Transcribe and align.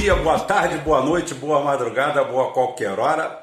dia, 0.00 0.16
boa 0.16 0.40
tarde, 0.40 0.78
boa 0.78 1.02
noite, 1.02 1.34
boa 1.34 1.62
madrugada, 1.62 2.24
boa 2.24 2.52
qualquer 2.52 2.98
hora. 2.98 3.38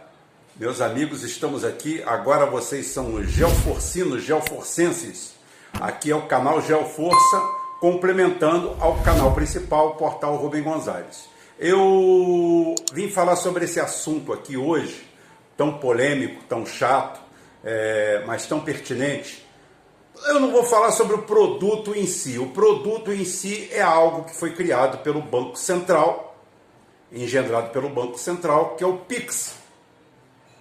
Meus 0.56 0.82
amigos, 0.82 1.22
estamos 1.22 1.64
aqui. 1.64 2.02
Agora 2.04 2.48
vocês 2.48 2.88
são 2.88 3.14
os 3.14 3.30
geoforcinos, 3.30 4.24
geoforcenses. 4.24 5.36
Aqui 5.80 6.10
é 6.10 6.16
o 6.16 6.24
canal 6.24 6.60
Geoforça, 6.60 7.42
complementando 7.80 8.76
ao 8.80 8.96
canal 9.04 9.36
principal, 9.36 9.90
o 9.90 9.96
portal 9.98 10.36
Rubem 10.36 10.64
Gonzalez. 10.64 11.30
Eu 11.60 12.74
vim 12.92 13.08
falar 13.08 13.36
sobre 13.36 13.66
esse 13.66 13.80
assunto 13.80 14.34
aqui 14.34 14.58
hoje, 14.58 15.08
tão 15.56 15.78
polêmico, 15.78 16.44
tão 16.46 16.66
chato, 16.66 17.20
é, 17.64 18.24
mas 18.26 18.48
tão 18.48 18.62
pertinente. 18.62 19.46
Eu 20.26 20.40
não 20.40 20.52
vou 20.52 20.64
falar 20.64 20.92
sobre 20.92 21.18
o 21.18 21.22
produto 21.22 21.96
em 21.96 22.08
si. 22.08 22.40
O 22.40 22.48
produto 22.48 23.14
em 23.14 23.26
si 23.26 23.70
é 23.72 23.84
algo 23.84 24.24
que 24.24 24.36
foi 24.36 24.54
criado 24.54 25.04
pelo 25.04 25.22
Banco 25.22 25.56
Central, 25.56 26.27
engendrado 27.12 27.70
pelo 27.70 27.90
Banco 27.90 28.18
Central, 28.18 28.76
que 28.76 28.84
é 28.84 28.88
o 28.88 28.98
Pix. 28.98 29.56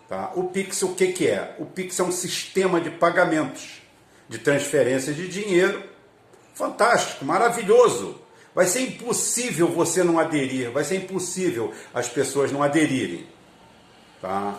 Tá? 0.09 0.33
O 0.35 0.45
Pix, 0.45 0.83
o 0.83 0.95
que, 0.95 1.13
que 1.13 1.27
é? 1.27 1.57
O 1.59 1.67
Pix 1.67 1.99
é 1.99 2.03
um 2.03 2.13
sistema 2.13 2.81
de 2.81 2.91
pagamentos, 2.91 3.83
de 4.29 4.39
transferência 4.39 5.13
de 5.13 5.27
dinheiro. 5.29 5.83
Fantástico, 6.55 7.25
maravilhoso. 7.25 8.21
Vai 8.55 8.67
ser 8.67 8.81
impossível 8.81 9.69
você 9.69 10.03
não 10.03 10.19
aderir, 10.19 10.71
vai 10.71 10.83
ser 10.83 10.97
impossível 10.97 11.75
as 11.93 12.09
pessoas 12.09 12.51
não 12.51 12.63
aderirem. 12.63 13.27
Tá? 14.23 14.59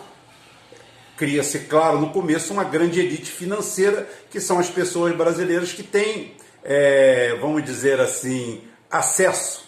Cria-se, 1.16 1.60
claro, 1.60 1.98
no 1.98 2.12
começo 2.12 2.52
uma 2.52 2.62
grande 2.62 3.00
elite 3.00 3.28
financeira, 3.28 4.08
que 4.30 4.40
são 4.40 4.60
as 4.60 4.70
pessoas 4.70 5.16
brasileiras 5.16 5.72
que 5.72 5.82
têm, 5.82 6.36
é, 6.62 7.36
vamos 7.40 7.64
dizer 7.64 7.98
assim, 7.98 8.62
acesso, 8.88 9.66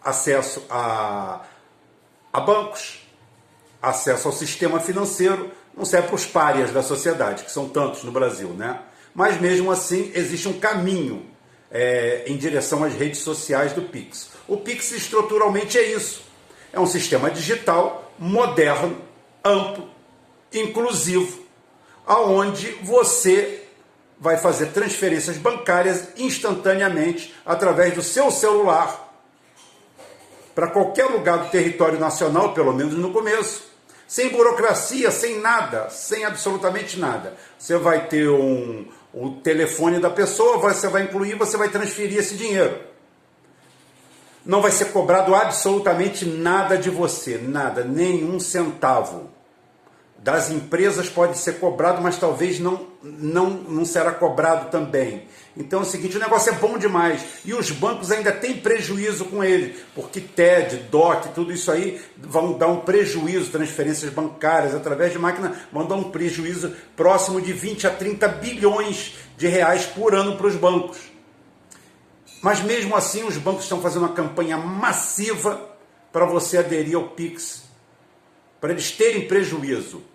acesso 0.00 0.64
a, 0.70 1.44
a 2.34 2.40
bancos, 2.40 2.98
acesso 3.80 4.26
ao 4.26 4.34
sistema 4.34 4.80
financeiro, 4.80 5.52
não 5.72 5.84
serve 5.84 6.08
para 6.08 6.16
os 6.16 6.26
párias 6.26 6.72
da 6.72 6.82
sociedade, 6.82 7.44
que 7.44 7.52
são 7.52 7.68
tantos 7.68 8.02
no 8.02 8.10
Brasil, 8.10 8.48
né? 8.48 8.80
Mas 9.14 9.40
mesmo 9.40 9.70
assim 9.70 10.10
existe 10.16 10.48
um 10.48 10.58
caminho 10.58 11.24
é, 11.70 12.24
em 12.26 12.36
direção 12.36 12.82
às 12.82 12.92
redes 12.92 13.20
sociais 13.20 13.72
do 13.72 13.82
Pix. 13.82 14.30
O 14.48 14.56
Pix 14.56 14.90
estruturalmente 14.90 15.78
é 15.78 15.92
isso. 15.92 16.24
É 16.72 16.80
um 16.80 16.86
sistema 16.86 17.30
digital, 17.30 18.12
moderno, 18.18 19.00
amplo, 19.44 19.88
inclusivo, 20.52 21.40
aonde 22.04 22.72
você 22.82 23.62
vai 24.18 24.38
fazer 24.38 24.72
transferências 24.72 25.36
bancárias 25.36 26.08
instantaneamente 26.16 27.32
através 27.46 27.94
do 27.94 28.02
seu 28.02 28.28
celular 28.32 29.04
para 30.54 30.68
qualquer 30.68 31.06
lugar 31.06 31.38
do 31.38 31.50
território 31.50 31.98
nacional, 31.98 32.54
pelo 32.54 32.72
menos 32.72 32.94
no 32.94 33.12
começo, 33.12 33.64
sem 34.06 34.28
burocracia, 34.30 35.10
sem 35.10 35.40
nada, 35.40 35.88
sem 35.90 36.24
absolutamente 36.24 36.98
nada. 36.98 37.34
Você 37.58 37.76
vai 37.76 38.06
ter 38.06 38.28
um, 38.28 38.86
o 39.12 39.30
telefone 39.42 39.98
da 39.98 40.10
pessoa, 40.10 40.58
você 40.58 40.88
vai 40.88 41.02
incluir, 41.02 41.36
você 41.36 41.56
vai 41.56 41.68
transferir 41.68 42.18
esse 42.18 42.36
dinheiro. 42.36 42.78
Não 44.44 44.60
vai 44.60 44.70
ser 44.70 44.86
cobrado 44.86 45.34
absolutamente 45.34 46.26
nada 46.26 46.76
de 46.76 46.90
você, 46.90 47.38
nada, 47.38 47.82
nenhum 47.82 48.38
centavo 48.38 49.34
das 50.24 50.50
empresas 50.50 51.06
pode 51.06 51.36
ser 51.36 51.58
cobrado, 51.58 52.00
mas 52.00 52.16
talvez 52.16 52.58
não, 52.58 52.86
não, 53.02 53.50
não 53.50 53.84
será 53.84 54.10
cobrado 54.10 54.70
também. 54.70 55.28
Então 55.54 55.80
é 55.80 55.82
o 55.82 55.84
seguinte, 55.84 56.16
o 56.16 56.20
negócio 56.20 56.50
é 56.50 56.56
bom 56.56 56.78
demais. 56.78 57.22
E 57.44 57.52
os 57.52 57.70
bancos 57.70 58.10
ainda 58.10 58.32
têm 58.32 58.56
prejuízo 58.56 59.26
com 59.26 59.44
ele, 59.44 59.76
porque 59.94 60.22
TED, 60.22 60.88
DOC, 60.90 61.34
tudo 61.34 61.52
isso 61.52 61.70
aí 61.70 62.00
vão 62.16 62.56
dar 62.56 62.68
um 62.68 62.80
prejuízo, 62.80 63.50
transferências 63.50 64.10
bancárias 64.10 64.74
através 64.74 65.12
de 65.12 65.18
máquina, 65.18 65.60
vão 65.70 65.84
dar 65.84 65.96
um 65.96 66.10
prejuízo 66.10 66.74
próximo 66.96 67.38
de 67.38 67.52
20 67.52 67.86
a 67.86 67.90
30 67.90 68.26
bilhões 68.26 69.16
de 69.36 69.46
reais 69.46 69.84
por 69.84 70.14
ano 70.14 70.38
para 70.38 70.46
os 70.46 70.56
bancos. 70.56 71.00
Mas 72.40 72.62
mesmo 72.62 72.96
assim, 72.96 73.24
os 73.24 73.36
bancos 73.36 73.64
estão 73.64 73.82
fazendo 73.82 74.06
uma 74.06 74.14
campanha 74.14 74.56
massiva 74.56 75.68
para 76.10 76.24
você 76.24 76.56
aderir 76.56 76.96
ao 76.96 77.08
Pix, 77.08 77.64
para 78.58 78.72
eles 78.72 78.90
terem 78.90 79.28
prejuízo. 79.28 80.13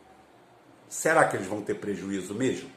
Será 0.90 1.24
que 1.26 1.38
eles 1.38 1.48
vão 1.48 1.62
ter 1.62 1.76
prejuízo 1.76 2.34
mesmo? 2.34 2.70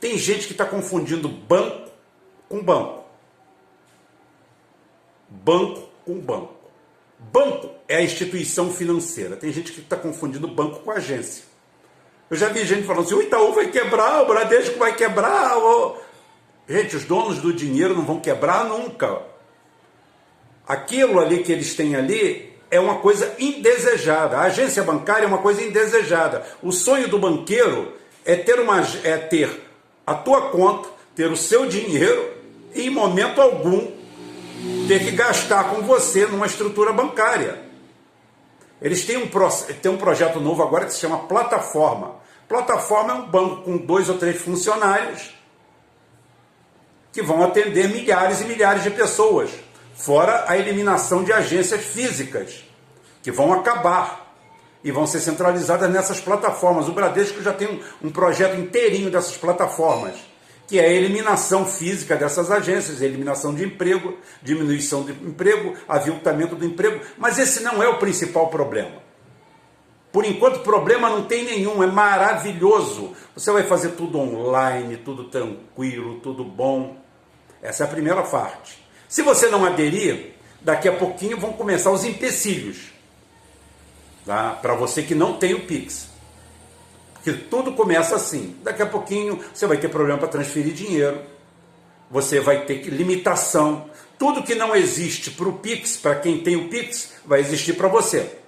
Tem 0.00 0.16
gente 0.16 0.46
que 0.46 0.52
está 0.52 0.64
confundindo 0.64 1.28
banco 1.28 1.90
com 2.48 2.62
banco. 2.62 3.04
Banco 5.28 5.88
com 6.04 6.18
banco. 6.18 6.54
Banco 7.18 7.70
é 7.86 7.96
a 7.96 8.02
instituição 8.02 8.72
financeira. 8.72 9.36
Tem 9.36 9.52
gente 9.52 9.72
que 9.72 9.80
está 9.80 9.96
confundindo 9.96 10.48
banco 10.48 10.80
com 10.80 10.90
agência. 10.90 11.44
Eu 12.30 12.36
já 12.36 12.48
vi 12.48 12.64
gente 12.64 12.86
falando 12.86 13.04
assim: 13.04 13.14
o 13.14 13.22
Itaú 13.22 13.52
vai 13.52 13.70
quebrar, 13.70 14.22
o 14.22 14.26
Bradesco 14.26 14.78
vai 14.78 14.94
quebrar. 14.94 15.52
Gente, 16.68 16.96
os 16.96 17.04
donos 17.04 17.40
do 17.40 17.52
dinheiro 17.52 17.94
não 17.94 18.04
vão 18.04 18.20
quebrar 18.20 18.64
nunca. 18.64 19.22
Aquilo 20.66 21.18
ali 21.18 21.42
que 21.42 21.50
eles 21.50 21.74
têm 21.74 21.96
ali 21.96 22.49
é 22.70 22.78
uma 22.78 22.96
coisa 22.96 23.34
indesejada. 23.38 24.38
A 24.38 24.42
agência 24.42 24.82
bancária 24.82 25.24
é 25.24 25.28
uma 25.28 25.38
coisa 25.38 25.62
indesejada. 25.62 26.44
O 26.62 26.70
sonho 26.70 27.08
do 27.08 27.18
banqueiro 27.18 27.92
é 28.24 28.36
ter, 28.36 28.60
uma, 28.60 28.80
é 29.02 29.16
ter 29.16 29.68
a 30.06 30.14
tua 30.14 30.50
conta, 30.50 30.88
ter 31.14 31.30
o 31.30 31.36
seu 31.36 31.66
dinheiro 31.66 32.32
e 32.74 32.86
em 32.86 32.90
momento 32.90 33.40
algum 33.40 33.90
ter 34.86 35.00
que 35.00 35.12
gastar 35.12 35.64
com 35.70 35.82
você 35.82 36.26
numa 36.26 36.46
estrutura 36.46 36.92
bancária. 36.92 37.58
Eles 38.80 39.04
têm 39.04 39.16
um, 39.16 39.28
têm 39.82 39.90
um 39.90 39.98
projeto 39.98 40.40
novo 40.40 40.62
agora 40.62 40.86
que 40.86 40.92
se 40.92 41.00
chama 41.00 41.18
Plataforma. 41.20 42.16
Plataforma 42.48 43.12
é 43.12 43.16
um 43.16 43.26
banco 43.26 43.62
com 43.62 43.76
dois 43.76 44.08
ou 44.08 44.16
três 44.16 44.40
funcionários 44.40 45.34
que 47.12 47.22
vão 47.22 47.42
atender 47.42 47.88
milhares 47.88 48.40
e 48.40 48.44
milhares 48.44 48.82
de 48.82 48.90
pessoas 48.90 49.50
fora 50.00 50.46
a 50.48 50.56
eliminação 50.56 51.22
de 51.22 51.30
agências 51.30 51.82
físicas, 51.82 52.64
que 53.22 53.30
vão 53.30 53.52
acabar 53.52 54.34
e 54.82 54.90
vão 54.90 55.06
ser 55.06 55.20
centralizadas 55.20 55.90
nessas 55.90 56.18
plataformas. 56.18 56.88
O 56.88 56.92
Bradesco 56.92 57.42
já 57.42 57.52
tem 57.52 57.68
um, 57.68 58.08
um 58.08 58.10
projeto 58.10 58.58
inteirinho 58.58 59.10
dessas 59.10 59.36
plataformas, 59.36 60.14
que 60.66 60.78
é 60.78 60.86
a 60.86 60.88
eliminação 60.88 61.66
física 61.66 62.16
dessas 62.16 62.50
agências, 62.50 63.02
eliminação 63.02 63.54
de 63.54 63.62
emprego, 63.62 64.16
diminuição 64.42 65.04
de 65.04 65.12
emprego, 65.12 65.74
aviltamento 65.86 66.56
do 66.56 66.64
emprego, 66.64 67.04
mas 67.18 67.38
esse 67.38 67.62
não 67.62 67.82
é 67.82 67.88
o 67.88 67.98
principal 67.98 68.48
problema. 68.48 69.02
Por 70.10 70.24
enquanto, 70.24 70.60
problema 70.60 71.10
não 71.10 71.24
tem 71.24 71.44
nenhum, 71.44 71.82
é 71.82 71.86
maravilhoso. 71.86 73.12
Você 73.34 73.52
vai 73.52 73.64
fazer 73.64 73.90
tudo 73.90 74.18
online, 74.18 74.96
tudo 74.96 75.24
tranquilo, 75.24 76.20
tudo 76.20 76.42
bom. 76.42 76.96
Essa 77.62 77.84
é 77.84 77.86
a 77.86 77.90
primeira 77.90 78.22
parte. 78.22 78.79
Se 79.10 79.22
você 79.22 79.48
não 79.48 79.64
aderir, 79.64 80.34
daqui 80.60 80.88
a 80.88 80.92
pouquinho 80.92 81.36
vão 81.36 81.52
começar 81.52 81.90
os 81.90 82.04
empecilhos. 82.04 82.92
Tá? 84.24 84.52
Para 84.52 84.72
você 84.74 85.02
que 85.02 85.16
não 85.16 85.36
tem 85.36 85.52
o 85.52 85.66
Pix. 85.66 86.08
Porque 87.14 87.32
tudo 87.32 87.72
começa 87.72 88.14
assim. 88.14 88.56
Daqui 88.62 88.82
a 88.82 88.86
pouquinho 88.86 89.40
você 89.52 89.66
vai 89.66 89.78
ter 89.78 89.88
problema 89.88 90.16
para 90.16 90.28
transferir 90.28 90.72
dinheiro. 90.72 91.20
Você 92.08 92.38
vai 92.38 92.64
ter 92.64 92.84
limitação. 92.84 93.90
Tudo 94.16 94.44
que 94.44 94.54
não 94.54 94.76
existe 94.76 95.32
para 95.32 95.48
o 95.48 95.54
Pix, 95.54 95.96
para 95.96 96.14
quem 96.14 96.40
tem 96.40 96.54
o 96.54 96.68
Pix, 96.68 97.14
vai 97.26 97.40
existir 97.40 97.72
para 97.72 97.88
você. 97.88 98.38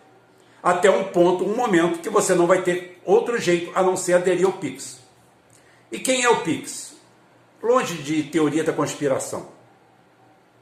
Até 0.62 0.88
um 0.88 1.02
ponto, 1.04 1.44
um 1.44 1.56
momento 1.56 1.98
que 1.98 2.08
você 2.08 2.36
não 2.36 2.46
vai 2.46 2.62
ter 2.62 3.00
outro 3.04 3.36
jeito 3.36 3.72
a 3.74 3.82
não 3.82 3.96
ser 3.96 4.12
aderir 4.12 4.46
ao 4.46 4.52
Pix. 4.52 5.00
E 5.90 5.98
quem 5.98 6.22
é 6.22 6.28
o 6.28 6.42
Pix? 6.42 6.94
Longe 7.60 7.94
de 7.94 8.22
teoria 8.22 8.62
da 8.62 8.72
conspiração 8.72 9.60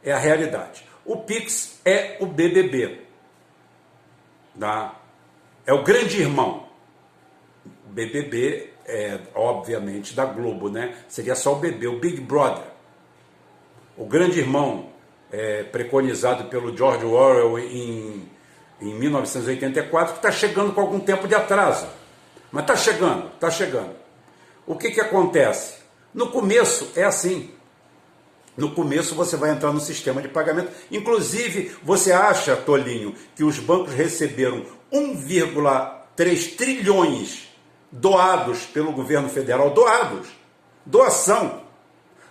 é 0.03 0.13
a 0.13 0.19
realidade. 0.19 0.85
O 1.05 1.17
Pix 1.19 1.81
é 1.85 2.17
o 2.21 2.27
BBB. 2.27 3.03
Tá? 4.59 5.01
É 5.67 5.73
o 5.73 5.83
grande 5.83 6.21
irmão. 6.21 6.69
O 7.87 7.93
BBB 7.93 8.71
é, 8.91 9.21
obviamente, 9.35 10.15
da 10.15 10.25
Globo, 10.25 10.69
né? 10.69 10.97
Seria 11.09 11.35
só 11.35 11.53
o 11.53 11.57
BB, 11.57 11.87
o 11.87 12.01
Big 12.01 12.21
Brother. 12.21 12.65
O 13.97 14.05
grande 14.05 14.41
irmão, 14.41 14.91
é, 15.31 15.63
preconizado 15.63 16.45
pelo 16.45 16.77
George 16.77 17.05
Orwell 17.05 17.59
em, 17.59 18.29
em 18.81 18.95
1984, 18.95 20.15
que 20.15 20.19
está 20.19 20.33
chegando 20.33 20.73
com 20.73 20.81
algum 20.81 20.99
tempo 20.99 21.29
de 21.29 21.35
atraso. 21.35 21.87
Mas 22.51 22.63
está 22.63 22.77
chegando, 22.77 23.29
está 23.29 23.51
chegando. 23.51 23.95
O 24.67 24.75
que, 24.75 24.91
que 24.91 25.01
acontece? 25.01 25.79
No 26.13 26.31
começo 26.31 26.91
é 26.97 27.05
assim. 27.05 27.55
No 28.61 28.73
começo 28.73 29.15
você 29.15 29.39
vai 29.39 29.51
entrar 29.51 29.73
no 29.73 29.81
sistema 29.81 30.21
de 30.21 30.29
pagamento. 30.29 30.71
Inclusive, 30.91 31.75
você 31.83 32.13
acha, 32.13 32.55
Tolinho, 32.55 33.15
que 33.35 33.43
os 33.43 33.59
bancos 33.59 33.95
receberam 33.95 34.67
1,3 34.93 36.57
trilhões 36.57 37.49
doados 37.91 38.67
pelo 38.67 38.93
governo 38.93 39.31
federal? 39.31 39.71
Doados. 39.71 40.29
Doação. 40.85 41.63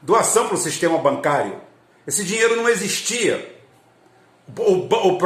Doação 0.03 0.45
para 0.45 0.53
o 0.53 0.59
sistema 0.59 0.99
bancário. 0.99 1.55
Esse 2.05 2.23
dinheiro 2.23 2.55
não 2.55 2.69
existia. 2.69 3.59
o, 4.55 4.87
o, 4.87 5.17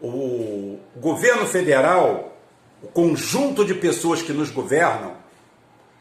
o, 0.00 0.78
o 0.96 1.00
governo 1.00 1.46
federal, 1.46 2.36
o 2.82 2.88
conjunto 2.88 3.64
de 3.64 3.74
pessoas 3.74 4.20
que 4.20 4.32
nos 4.32 4.50
governam, 4.50 5.16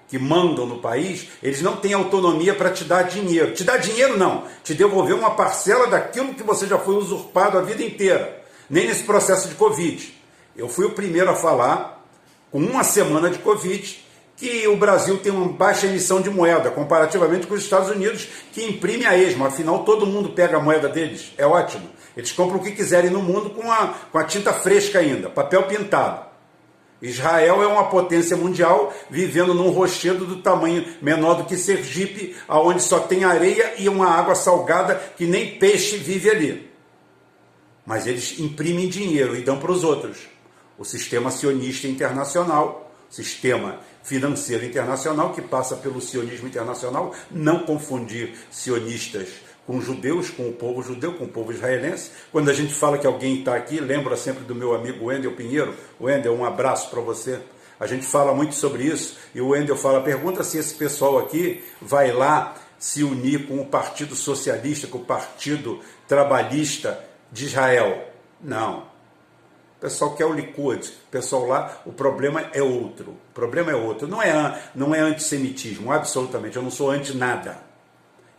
que 0.07 0.17
mandam 0.17 0.65
no 0.65 0.79
país, 0.79 1.27
eles 1.43 1.61
não 1.61 1.75
têm 1.75 1.93
autonomia 1.93 2.53
para 2.53 2.71
te 2.71 2.83
dar 2.83 3.03
dinheiro. 3.03 3.53
Te 3.53 3.63
dar 3.63 3.77
dinheiro 3.77 4.17
não, 4.17 4.45
te 4.63 4.73
devolver 4.73 5.15
uma 5.15 5.31
parcela 5.31 5.87
daquilo 5.87 6.33
que 6.33 6.43
você 6.43 6.65
já 6.65 6.77
foi 6.77 6.95
usurpado 6.95 7.57
a 7.57 7.61
vida 7.61 7.83
inteira. 7.83 8.41
Nem 8.69 8.87
nesse 8.87 9.03
processo 9.03 9.49
de 9.49 9.55
Covid. 9.55 10.13
Eu 10.55 10.69
fui 10.69 10.85
o 10.85 10.91
primeiro 10.91 11.29
a 11.29 11.35
falar, 11.35 12.03
com 12.51 12.59
uma 12.59 12.83
semana 12.83 13.29
de 13.29 13.39
Covid, 13.39 14.05
que 14.37 14.67
o 14.67 14.77
Brasil 14.77 15.17
tem 15.17 15.31
uma 15.31 15.51
baixa 15.51 15.87
emissão 15.87 16.21
de 16.21 16.29
moeda, 16.29 16.69
comparativamente 16.69 17.47
com 17.47 17.55
os 17.55 17.63
Estados 17.63 17.89
Unidos, 17.89 18.27
que 18.53 18.63
imprime 18.63 19.05
a 19.05 19.17
esmo. 19.17 19.45
Afinal, 19.45 19.83
todo 19.83 20.05
mundo 20.05 20.29
pega 20.29 20.57
a 20.57 20.61
moeda 20.61 20.87
deles. 20.87 21.33
É 21.37 21.45
ótimo. 21.45 21.89
Eles 22.15 22.31
compram 22.31 22.59
o 22.59 22.63
que 22.63 22.71
quiserem 22.71 23.11
no 23.11 23.21
mundo 23.21 23.49
com 23.49 23.71
a, 23.71 23.93
com 24.11 24.17
a 24.17 24.23
tinta 24.23 24.53
fresca 24.53 24.99
ainda, 24.99 25.29
papel 25.29 25.63
pintado. 25.63 26.26
Israel 27.01 27.61
é 27.61 27.67
uma 27.67 27.89
potência 27.89 28.35
mundial 28.35 28.91
vivendo 29.09 29.53
num 29.53 29.69
rochedo 29.69 30.25
do 30.25 30.41
tamanho 30.41 30.85
menor 31.01 31.35
do 31.35 31.45
que 31.45 31.55
Sergipe, 31.55 32.35
aonde 32.47 32.81
só 32.81 32.99
tem 32.99 33.23
areia 33.23 33.75
e 33.77 33.87
uma 33.87 34.07
água 34.07 34.33
salgada 34.33 34.95
que 35.15 35.25
nem 35.25 35.59
peixe 35.59 35.97
vive 35.97 36.29
ali. 36.29 36.71
Mas 37.85 38.07
eles 38.07 38.39
imprimem 38.39 38.89
dinheiro 38.89 39.35
e 39.35 39.41
dão 39.41 39.59
para 39.59 39.71
os 39.71 39.83
outros. 39.83 40.17
O 40.77 40.83
sistema 40.83 41.29
sionista 41.29 41.87
internacional, 41.87 42.91
sistema 43.09 43.79
financeiro 44.03 44.65
internacional 44.65 45.33
que 45.33 45.41
passa 45.41 45.75
pelo 45.75 46.01
sionismo 46.01 46.47
internacional, 46.47 47.13
não 47.29 47.59
confundir 47.59 48.33
sionistas 48.49 49.29
com 49.67 49.81
judeus, 49.81 50.29
com 50.29 50.47
o 50.47 50.53
povo 50.53 50.81
judeu, 50.81 51.13
com 51.13 51.25
o 51.25 51.27
povo 51.27 51.51
israelense. 51.51 52.11
Quando 52.31 52.49
a 52.49 52.53
gente 52.53 52.73
fala 52.73 52.97
que 52.97 53.05
alguém 53.05 53.39
está 53.39 53.53
aqui, 53.53 53.81
lembra 53.81 54.15
sempre 54.15 54.45
do 54.45 54.55
meu 54.55 54.73
amigo 54.73 55.07
Wendel 55.07 55.33
Pinheiro. 55.33 55.75
Wendel, 55.99 56.33
um 56.33 56.45
abraço 56.45 56.89
para 56.89 57.01
você. 57.01 57.41
A 57.77 57.85
gente 57.85 58.05
fala 58.05 58.33
muito 58.33 58.55
sobre 58.55 58.83
isso 58.83 59.17
e 59.35 59.41
o 59.41 59.49
Wendel 59.49 59.75
fala: 59.75 60.01
pergunta 60.01 60.41
se 60.41 60.57
esse 60.57 60.73
pessoal 60.73 61.19
aqui 61.19 61.61
vai 61.81 62.13
lá 62.13 62.55
se 62.79 63.03
unir 63.03 63.45
com 63.45 63.59
o 63.59 63.65
Partido 63.65 64.15
Socialista, 64.15 64.87
com 64.87 64.99
o 64.99 65.05
Partido 65.05 65.81
Trabalhista 66.07 67.03
de 67.29 67.45
Israel. 67.45 68.07
Não. 68.41 68.95
O 69.77 69.79
pessoal 69.81 70.15
quer 70.15 70.25
o 70.25 70.33
Likud, 70.33 70.87
o 70.87 71.11
pessoal 71.11 71.45
lá, 71.45 71.81
o 71.85 71.91
problema 71.91 72.49
é 72.53 72.63
outro. 72.63 73.11
O 73.11 73.33
problema 73.33 73.71
é 73.71 73.75
outro. 73.75 74.07
Não 74.07 74.21
é, 74.21 74.63
não 74.73 74.95
é 74.95 75.01
antissemitismo, 75.01 75.91
absolutamente. 75.91 76.55
Eu 76.55 76.63
não 76.63 76.71
sou 76.71 76.89
anti 76.89 77.15
nada. 77.15 77.59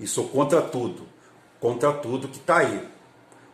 E 0.00 0.06
sou 0.06 0.28
contra 0.28 0.62
tudo 0.62 1.17
contra 1.60 1.92
tudo 1.92 2.28
que 2.28 2.38
está 2.38 2.58
aí. 2.58 2.88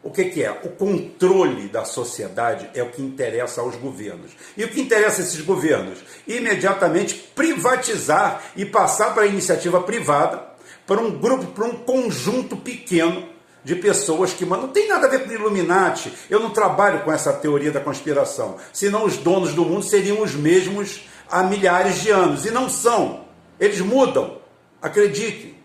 O 0.04 0.10
que, 0.10 0.26
que, 0.26 0.44
é? 0.44 0.50
O 0.50 0.68
controle 0.68 1.66
da 1.68 1.86
sociedade 1.86 2.68
é 2.74 2.82
o 2.82 2.90
que 2.90 3.00
interessa 3.00 3.62
aos 3.62 3.74
governos. 3.74 4.32
E 4.54 4.62
o 4.62 4.68
que 4.68 4.78
interessa 4.78 5.22
a 5.22 5.24
esses 5.24 5.40
governos? 5.40 5.98
Imediatamente 6.26 7.14
privatizar 7.34 8.42
e 8.54 8.66
passar 8.66 9.14
para 9.14 9.22
a 9.22 9.26
iniciativa 9.26 9.80
privada, 9.80 10.46
para 10.86 11.00
um 11.00 11.10
grupo, 11.18 11.46
para 11.46 11.64
um 11.64 11.76
conjunto 11.76 12.54
pequeno 12.54 13.26
de 13.64 13.74
pessoas 13.74 14.34
que 14.34 14.44
não 14.44 14.68
tem 14.68 14.86
nada 14.88 15.06
a 15.06 15.10
ver 15.10 15.24
com 15.24 15.32
Illuminati. 15.32 16.12
Eu 16.28 16.38
não 16.38 16.50
trabalho 16.50 17.00
com 17.00 17.10
essa 17.10 17.32
teoria 17.32 17.72
da 17.72 17.80
conspiração. 17.80 18.58
Senão 18.74 19.06
os 19.06 19.16
donos 19.16 19.54
do 19.54 19.64
mundo 19.64 19.82
seriam 19.82 20.20
os 20.20 20.34
mesmos 20.34 21.08
há 21.30 21.42
milhares 21.42 22.02
de 22.02 22.10
anos. 22.10 22.44
E 22.44 22.50
não 22.50 22.68
são. 22.68 23.24
Eles 23.58 23.80
mudam. 23.80 24.36
Acredite. 24.82 25.63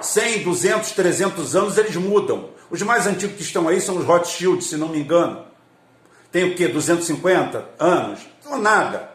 100, 0.00 0.42
200, 0.42 0.92
300 0.92 1.56
anos 1.56 1.78
eles 1.78 1.96
mudam. 1.96 2.50
Os 2.70 2.82
mais 2.82 3.06
antigos 3.06 3.36
que 3.36 3.42
estão 3.42 3.68
aí 3.68 3.80
são 3.80 3.96
os 3.96 4.04
Rothschild, 4.04 4.62
se 4.64 4.76
não 4.76 4.88
me 4.88 4.98
engano. 4.98 5.44
Tem 6.32 6.44
o 6.44 6.56
quê? 6.56 6.66
250 6.66 7.64
anos? 7.78 8.20
Não, 8.44 8.58
nada. 8.58 9.10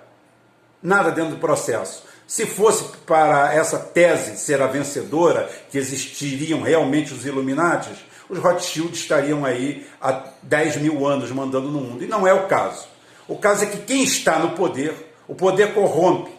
Nada 0.82 1.12
dentro 1.12 1.32
do 1.32 1.38
processo. 1.38 2.04
Se 2.26 2.46
fosse 2.46 2.86
para 3.06 3.54
essa 3.54 3.78
tese 3.78 4.38
ser 4.38 4.62
a 4.62 4.68
vencedora, 4.68 5.50
que 5.70 5.78
existiriam 5.78 6.62
realmente 6.62 7.14
os 7.14 7.26
Illuminatis, 7.26 7.98
os 8.30 8.38
Rothschild 8.38 8.94
estariam 8.94 9.44
aí 9.44 9.86
há 10.00 10.24
10 10.44 10.78
mil 10.78 11.06
anos 11.06 11.32
mandando 11.32 11.70
no 11.70 11.82
mundo. 11.82 12.04
E 12.04 12.08
não 12.08 12.28
é 12.28 12.34
o 12.34 12.48
caso. 12.48 12.88
O 13.28 13.36
caso 13.36 13.64
é 13.64 13.68
que 13.68 13.80
quem 13.80 14.04
está 14.04 14.40
no 14.40 14.52
poder, 14.52 15.12
o 15.28 15.36
poder 15.36 15.74
corrompe. 15.74 16.32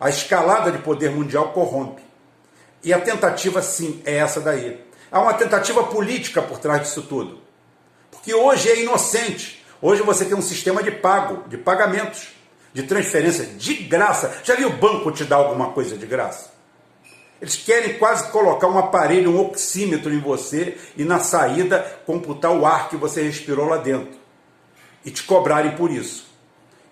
A 0.00 0.08
escalada 0.08 0.70
de 0.70 0.78
poder 0.78 1.10
mundial 1.10 1.52
corrompe. 1.52 2.05
E 2.82 2.92
a 2.92 3.00
tentativa, 3.00 3.62
sim, 3.62 4.02
é 4.04 4.16
essa 4.16 4.40
daí. 4.40 4.80
Há 5.10 5.20
uma 5.20 5.34
tentativa 5.34 5.84
política 5.84 6.42
por 6.42 6.58
trás 6.58 6.82
disso 6.82 7.02
tudo. 7.02 7.40
Porque 8.10 8.34
hoje 8.34 8.68
é 8.68 8.82
inocente. 8.82 9.64
Hoje 9.80 10.02
você 10.02 10.24
tem 10.24 10.36
um 10.36 10.42
sistema 10.42 10.82
de 10.82 10.90
pago, 10.90 11.48
de 11.48 11.56
pagamentos, 11.56 12.28
de 12.72 12.82
transferência 12.82 13.44
de 13.44 13.74
graça. 13.74 14.40
Já 14.42 14.54
viu 14.54 14.68
o 14.68 14.76
banco 14.76 15.10
te 15.12 15.24
dar 15.24 15.36
alguma 15.36 15.70
coisa 15.72 15.96
de 15.96 16.06
graça? 16.06 16.50
Eles 17.40 17.56
querem 17.56 17.98
quase 17.98 18.30
colocar 18.30 18.66
um 18.66 18.78
aparelho, 18.78 19.30
um 19.30 19.40
oxímetro 19.40 20.12
em 20.12 20.20
você 20.20 20.76
e 20.96 21.04
na 21.04 21.18
saída 21.18 21.80
computar 22.06 22.52
o 22.52 22.64
ar 22.64 22.88
que 22.88 22.96
você 22.96 23.22
respirou 23.22 23.66
lá 23.66 23.76
dentro 23.76 24.18
e 25.04 25.10
te 25.10 25.22
cobrarem 25.22 25.76
por 25.76 25.90
isso. 25.90 26.26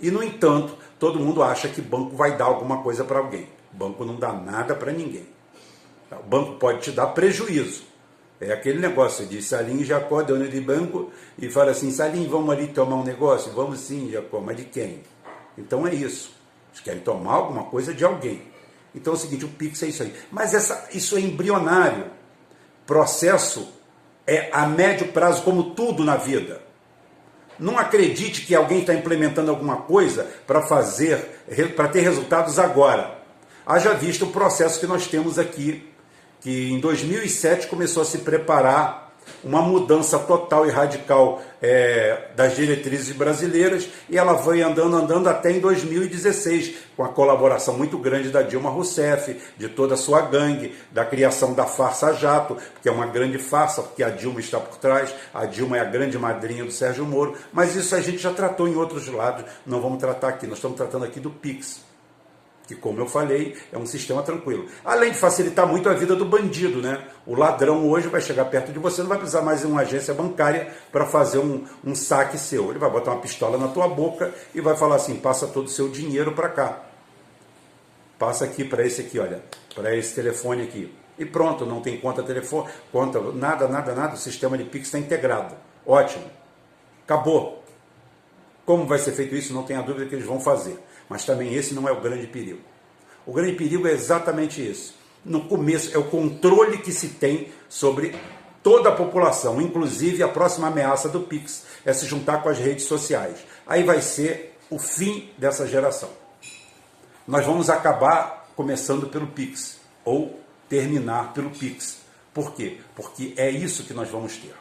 E 0.01 0.11
no 0.11 0.23
entanto, 0.23 0.77
todo 0.99 1.19
mundo 1.19 1.43
acha 1.43 1.69
que 1.69 1.81
banco 1.81 2.15
vai 2.15 2.37
dar 2.37 2.45
alguma 2.45 2.83
coisa 2.83 3.05
para 3.05 3.19
alguém. 3.19 3.49
Banco 3.73 4.05
não 4.05 4.17
dá 4.17 4.33
nada 4.33 4.75
para 4.75 4.93
ninguém. 4.93 5.34
O 6.21 6.29
banco 6.29 6.59
pode 6.59 6.81
te 6.81 6.91
dar 6.91 7.09
prejuízo. 7.09 7.83
É 8.41 8.53
aquele 8.53 8.79
negócio 8.79 9.25
de 9.27 9.41
Salim 9.41 9.81
e 9.81 9.85
Jacó, 9.85 10.23
dono 10.23 10.49
de 10.49 10.61
banco, 10.61 11.11
e 11.39 11.49
fala 11.49 11.71
assim: 11.71 11.91
Salim, 11.91 12.29
vamos 12.29 12.51
ali 12.51 12.69
tomar 12.69 12.97
um 12.97 13.05
negócio? 13.05 13.53
Vamos 13.53 13.81
sim, 13.81 14.11
Jacó, 14.11 14.41
mas 14.41 14.57
de 14.57 14.65
quem? 14.65 15.03
Então 15.57 15.87
é 15.87 15.95
isso. 15.95 16.35
Eles 16.73 16.81
querem 16.83 17.01
tomar 17.01 17.35
alguma 17.35 17.65
coisa 17.65 17.95
de 17.95 18.05
alguém. 18.05 18.43
Então 18.95 19.13
é 19.13 19.17
o 19.17 19.19
seguinte: 19.19 19.45
o 19.45 19.49
Pix 19.49 19.83
é 19.83 19.87
isso 19.87 20.03
aí. 20.03 20.13
Mas 20.31 20.53
essa, 20.53 20.89
isso 20.93 21.17
é 21.17 21.21
embrionário. 21.21 22.07
Processo 22.87 23.73
é 24.27 24.51
a 24.53 24.67
médio 24.67 25.09
prazo, 25.09 25.43
como 25.43 25.75
tudo 25.75 26.05
na 26.05 26.17
vida. 26.17 26.61
Não 27.59 27.79
acredite 27.79 28.45
que 28.45 28.55
alguém 28.55 28.81
está 28.81 28.93
implementando 28.93 29.51
alguma 29.51 29.77
coisa 29.77 30.29
para 30.47 30.61
fazer, 30.61 31.45
para 31.77 31.89
ter 31.89 32.01
resultados 32.01 32.59
agora. 32.59 33.23
Haja 33.65 33.95
visto 33.95 34.25
o 34.25 34.33
processo 34.33 34.81
que 34.81 34.87
nós 34.87 35.07
temos 35.07 35.39
aqui 35.39 35.94
que 36.45 36.71
em 36.71 36.79
2007 36.79 37.69
começou 37.69 38.03
a 38.03 38.05
se 38.05 38.19
preparar 38.19 39.15
uma 39.43 39.63
mudança 39.63 40.19
total 40.19 40.67
e 40.67 40.71
radical 40.71 41.41
é, 41.63 42.29
das 42.37 42.55
diretrizes 42.55 43.17
brasileiras 43.17 43.89
e 44.11 44.19
ela 44.19 44.37
foi 44.37 44.61
andando, 44.61 44.95
andando 44.95 45.27
até 45.27 45.51
em 45.51 45.59
2016, 45.59 46.75
com 46.95 47.03
a 47.03 47.09
colaboração 47.09 47.79
muito 47.79 47.97
grande 47.97 48.29
da 48.29 48.43
Dilma 48.43 48.69
Rousseff, 48.69 49.41
de 49.57 49.71
toda 49.71 49.95
a 49.95 49.97
sua 49.97 50.21
gangue, 50.21 50.75
da 50.93 51.07
criação 51.07 51.55
da 51.55 51.65
farsa 51.65 52.13
jato, 52.13 52.59
que 52.83 52.91
é 52.91 52.93
uma 52.93 53.07
grande 53.07 53.39
farsa, 53.39 53.83
porque 53.83 54.03
a 54.03 54.11
Dilma 54.11 54.41
está 54.41 54.61
por 54.61 54.77
trás, 54.77 55.15
a 55.33 55.47
Dilma 55.47 55.79
é 55.79 55.81
a 55.81 55.85
grande 55.85 56.19
madrinha 56.19 56.63
do 56.63 56.71
Sérgio 56.71 57.07
Moro, 57.07 57.39
mas 57.55 57.75
isso 57.75 57.95
a 57.95 58.03
gente 58.03 58.19
já 58.19 58.35
tratou 58.35 58.69
em 58.69 58.77
outros 58.77 59.09
lados, 59.09 59.47
não 59.65 59.81
vamos 59.81 59.99
tratar 59.99 60.29
aqui, 60.29 60.47
nós 60.47 60.59
estamos 60.59 60.77
tratando 60.77 61.07
aqui 61.07 61.19
do 61.19 61.31
PIX 61.31 61.94
que, 62.67 62.75
como 62.75 62.99
eu 63.01 63.07
falei, 63.07 63.57
é 63.73 63.77
um 63.77 63.87
sistema 63.87 64.23
tranquilo. 64.23 64.67
Além 64.85 65.13
de 65.13 65.19
facilitar 65.19 65.67
muito 65.67 65.89
a 65.89 65.93
vida 65.93 66.17
do 66.17 66.25
bandido, 66.25 66.81
né? 66.81 67.07
O 67.27 67.35
ladrão 67.35 67.89
hoje 67.89 68.09
vai 68.09 68.21
chegar 68.21 68.47
perto 68.47 68.73
de 68.73 68.79
você, 68.79 69.03
não 69.03 69.09
vai 69.09 69.19
precisar 69.19 69.43
mais 69.43 69.61
de 69.61 69.67
uma 69.67 69.83
agência 69.83 70.15
bancária 70.15 70.73
para 70.91 71.05
fazer 71.05 71.39
um, 71.39 71.65
um 71.85 71.95
saque 71.95 72.39
seu. 72.39 72.71
Ele 72.71 72.79
vai 72.79 72.91
botar 72.91 73.13
uma 73.13 73.21
pistola 73.21 73.59
na 73.59 73.69
tua 73.69 73.89
boca 73.89 74.33
e 74.55 74.61
vai 74.61 74.77
falar 74.77 74.97
assim: 74.97 75.17
passa 75.17 75.47
todo 75.47 75.67
o 75.67 75.71
seu 75.71 75.89
dinheiro 75.89 76.33
para 76.33 76.49
cá. 76.49 76.81
Passa 78.19 78.45
aqui 78.45 78.65
para 78.65 78.87
esse 78.87 79.03
aqui, 79.03 79.19
olha, 79.19 79.43
para 79.75 79.95
esse 79.95 80.15
telefone 80.15 80.63
aqui. 80.63 80.95
E 81.19 81.25
pronto, 81.25 81.67
não 81.67 81.81
tem 81.81 82.01
conta 82.01 82.23
telefone, 82.23 82.69
conta, 82.91 83.21
nada, 83.33 83.69
nada, 83.69 83.95
nada, 83.95 84.15
o 84.15 84.19
sistema 84.19 84.57
de 84.57 84.65
Pix 84.65 84.87
está 84.87 84.99
integrado. 84.99 85.55
Ótimo. 85.87 86.25
Acabou. 87.05 87.63
Como 88.65 88.87
vai 88.87 88.99
ser 88.99 89.13
feito 89.13 89.35
isso? 89.35 89.53
Não 89.53 89.63
tenha 89.63 89.83
dúvida 89.83 90.07
que 90.07 90.15
eles 90.15 90.27
vão 90.27 90.41
fazer. 90.41 90.79
Mas 91.09 91.25
também 91.25 91.55
esse 91.55 91.75
não 91.75 91.89
é 91.89 91.93
o 91.93 92.01
grande 92.01 92.27
perigo. 92.27 92.61
O 93.27 93.33
grande 93.33 93.53
perigo 93.53 93.87
é 93.87 93.93
exatamente 93.93 94.67
isso. 94.67 94.95
No 95.25 95.43
começo, 95.47 95.95
é 95.95 95.99
o 95.99 96.05
controle 96.05 96.79
que 96.79 96.93
se 96.93 97.09
tem 97.09 97.49
sobre 97.69 98.15
toda 98.63 98.89
a 98.89 98.93
população, 98.93 99.61
inclusive 99.61 100.23
a 100.23 100.29
próxima 100.29 100.69
ameaça 100.69 101.09
do 101.09 101.21
Pix 101.21 101.65
é 101.85 101.93
se 101.93 102.07
juntar 102.07 102.43
com 102.43 102.49
as 102.49 102.59
redes 102.59 102.85
sociais. 102.85 103.39
Aí 103.67 103.83
vai 103.83 104.01
ser 104.01 104.59
o 104.71 104.79
fim 104.79 105.31
dessa 105.37 105.67
geração. 105.67 106.09
Nós 107.27 107.45
vamos 107.45 107.71
acabar 107.71 108.51
começando 108.57 109.07
pelo 109.09 109.27
Pix 109.29 109.79
ou 110.05 110.39
terminar 110.69 111.33
pelo 111.33 111.51
Pix. 111.51 111.99
Por 112.33 112.55
quê? 112.55 112.81
Porque 112.95 113.33
é 113.37 113.51
isso 113.51 113.85
que 113.85 113.95
nós 113.95 114.09
vamos 114.09 114.37
ter. 114.37 114.55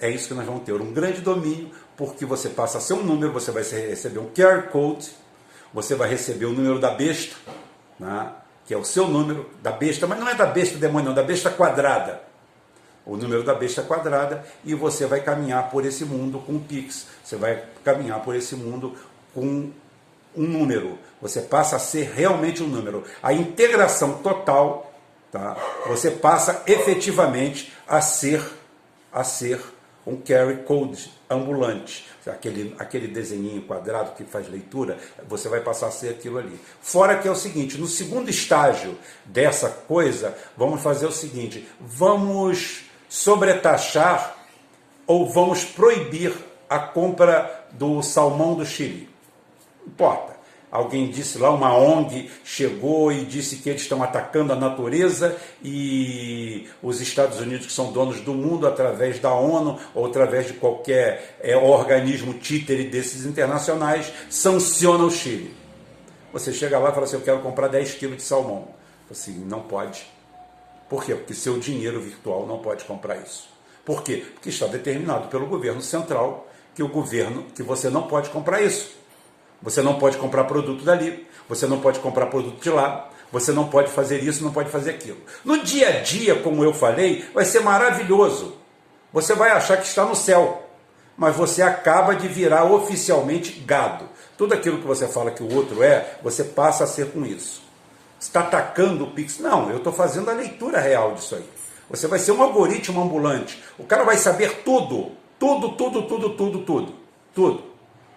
É 0.00 0.10
isso 0.10 0.28
que 0.28 0.34
nós 0.34 0.46
vamos 0.46 0.62
ter. 0.64 0.72
Um 0.72 0.92
grande 0.92 1.20
domínio, 1.20 1.70
porque 1.98 2.24
você 2.24 2.48
passa 2.48 2.78
seu 2.78 3.02
número, 3.02 3.32
você 3.32 3.50
vai 3.50 3.64
receber 3.64 4.20
um 4.20 4.30
QR 4.30 4.68
Code, 4.70 5.10
você 5.74 5.96
vai 5.96 6.08
receber 6.08 6.46
o 6.46 6.52
número 6.52 6.78
da 6.78 6.92
besta, 6.92 7.34
né, 7.98 8.30
que 8.64 8.72
é 8.72 8.76
o 8.76 8.84
seu 8.84 9.08
número 9.08 9.50
da 9.60 9.72
besta, 9.72 10.06
mas 10.06 10.20
não 10.20 10.28
é 10.28 10.34
da 10.34 10.46
besta 10.46 10.78
demônio, 10.78 11.08
não, 11.08 11.14
da 11.14 11.24
besta 11.24 11.50
quadrada. 11.50 12.22
o 13.04 13.16
número 13.16 13.42
da 13.42 13.54
besta 13.54 13.82
quadrada, 13.82 14.44
e 14.64 14.74
você 14.74 15.06
vai 15.06 15.22
caminhar 15.22 15.70
por 15.70 15.84
esse 15.84 16.04
mundo 16.04 16.38
com 16.38 16.56
o 16.56 16.60
Pix. 16.60 17.06
Você 17.24 17.36
vai 17.36 17.64
caminhar 17.82 18.20
por 18.20 18.36
esse 18.36 18.54
mundo 18.54 18.94
com 19.34 19.72
um 20.36 20.42
número. 20.42 20.98
Você 21.20 21.40
passa 21.40 21.76
a 21.76 21.78
ser 21.78 22.12
realmente 22.14 22.62
um 22.62 22.68
número. 22.68 23.02
A 23.22 23.32
integração 23.32 24.18
total, 24.18 24.92
tá? 25.32 25.56
Você 25.86 26.10
passa 26.10 26.62
efetivamente 26.66 27.72
a 27.88 28.02
ser 28.02 28.44
a 29.10 29.24
ser 29.24 29.58
um 30.08 30.16
carry 30.16 30.62
code 30.64 31.10
ambulante. 31.28 32.06
Aquele, 32.26 32.74
aquele 32.78 33.08
desenhinho 33.08 33.62
quadrado 33.62 34.14
que 34.14 34.22
faz 34.22 34.50
leitura, 34.50 34.98
você 35.26 35.48
vai 35.48 35.60
passar 35.60 35.86
a 35.86 35.90
ser 35.90 36.10
aquilo 36.10 36.38
ali. 36.38 36.60
Fora 36.82 37.16
que 37.16 37.26
é 37.26 37.30
o 37.30 37.34
seguinte, 37.34 37.78
no 37.78 37.86
segundo 37.86 38.28
estágio 38.28 38.98
dessa 39.24 39.70
coisa, 39.70 40.36
vamos 40.54 40.82
fazer 40.82 41.06
o 41.06 41.12
seguinte, 41.12 41.66
vamos 41.80 42.84
sobretaxar 43.08 44.36
ou 45.06 45.26
vamos 45.26 45.64
proibir 45.64 46.34
a 46.68 46.78
compra 46.78 47.66
do 47.72 48.02
salmão 48.02 48.54
do 48.54 48.66
Chile. 48.66 49.08
Não 49.80 49.86
importa. 49.86 50.37
Alguém 50.70 51.10
disse 51.10 51.38
lá, 51.38 51.50
uma 51.50 51.74
ONG 51.74 52.30
chegou 52.44 53.10
e 53.10 53.24
disse 53.24 53.56
que 53.56 53.70
eles 53.70 53.82
estão 53.82 54.02
atacando 54.02 54.52
a 54.52 54.56
natureza 54.56 55.36
e 55.64 56.68
os 56.82 57.00
Estados 57.00 57.40
Unidos, 57.40 57.66
que 57.66 57.72
são 57.72 57.90
donos 57.90 58.20
do 58.20 58.34
mundo, 58.34 58.66
através 58.66 59.18
da 59.18 59.32
ONU 59.32 59.78
ou 59.94 60.04
através 60.04 60.46
de 60.46 60.52
qualquer 60.54 61.38
é, 61.40 61.56
organismo 61.56 62.34
títere 62.34 62.84
desses 62.84 63.24
internacionais, 63.24 64.12
sancionam 64.28 65.06
o 65.06 65.10
Chile. 65.10 65.54
Você 66.32 66.52
chega 66.52 66.78
lá 66.78 66.90
e 66.90 66.92
fala 66.92 67.06
assim: 67.06 67.16
Eu 67.16 67.22
quero 67.22 67.40
comprar 67.40 67.68
10 67.68 67.94
quilos 67.94 68.18
de 68.18 68.22
salmão. 68.22 68.68
Assim, 69.10 69.38
não 69.46 69.60
pode. 69.60 70.06
Por 70.88 71.02
quê? 71.04 71.14
Porque 71.14 71.32
seu 71.32 71.58
dinheiro 71.58 72.00
virtual 72.00 72.46
não 72.46 72.58
pode 72.58 72.84
comprar 72.84 73.16
isso. 73.16 73.48
Por 73.84 74.02
quê? 74.02 74.24
Porque 74.34 74.50
está 74.50 74.66
determinado 74.66 75.28
pelo 75.28 75.46
governo 75.46 75.80
central 75.80 76.46
que 76.74 76.82
o 76.82 76.88
governo 76.88 77.44
que 77.54 77.62
você 77.62 77.88
não 77.88 78.02
pode 78.02 78.28
comprar 78.28 78.60
isso. 78.60 78.98
Você 79.62 79.82
não 79.82 79.98
pode 79.98 80.16
comprar 80.16 80.44
produto 80.44 80.84
dali, 80.84 81.26
você 81.48 81.66
não 81.66 81.80
pode 81.80 81.98
comprar 82.00 82.26
produto 82.26 82.62
de 82.62 82.70
lá, 82.70 83.10
você 83.32 83.52
não 83.52 83.68
pode 83.68 83.90
fazer 83.90 84.22
isso, 84.22 84.44
não 84.44 84.52
pode 84.52 84.70
fazer 84.70 84.90
aquilo. 84.90 85.18
No 85.44 85.62
dia 85.62 85.88
a 85.88 86.00
dia, 86.00 86.36
como 86.36 86.64
eu 86.64 86.72
falei, 86.72 87.24
vai 87.34 87.44
ser 87.44 87.60
maravilhoso. 87.60 88.56
Você 89.12 89.34
vai 89.34 89.50
achar 89.50 89.76
que 89.76 89.86
está 89.86 90.04
no 90.04 90.14
céu, 90.14 90.62
mas 91.16 91.34
você 91.34 91.62
acaba 91.62 92.14
de 92.14 92.28
virar 92.28 92.64
oficialmente 92.64 93.60
gado. 93.60 94.08
Tudo 94.36 94.54
aquilo 94.54 94.78
que 94.78 94.86
você 94.86 95.08
fala 95.08 95.30
que 95.30 95.42
o 95.42 95.54
outro 95.54 95.82
é, 95.82 96.18
você 96.22 96.44
passa 96.44 96.84
a 96.84 96.86
ser 96.86 97.10
com 97.10 97.24
isso. 97.24 97.62
Está 98.20 98.40
atacando 98.40 99.04
o 99.04 99.10
Pix? 99.10 99.38
Não, 99.38 99.70
eu 99.70 99.78
estou 99.78 99.92
fazendo 99.92 100.30
a 100.30 100.34
leitura 100.34 100.80
real 100.80 101.14
disso 101.14 101.34
aí. 101.36 101.44
Você 101.90 102.06
vai 102.06 102.18
ser 102.18 102.32
um 102.32 102.42
algoritmo 102.42 103.00
ambulante. 103.00 103.62
O 103.78 103.84
cara 103.84 104.04
vai 104.04 104.16
saber 104.16 104.62
tudo. 104.64 105.12
Tudo, 105.38 105.70
tudo, 105.72 106.02
tudo, 106.02 106.30
tudo, 106.30 106.58
tudo. 106.60 106.94
Tudo. 107.34 107.67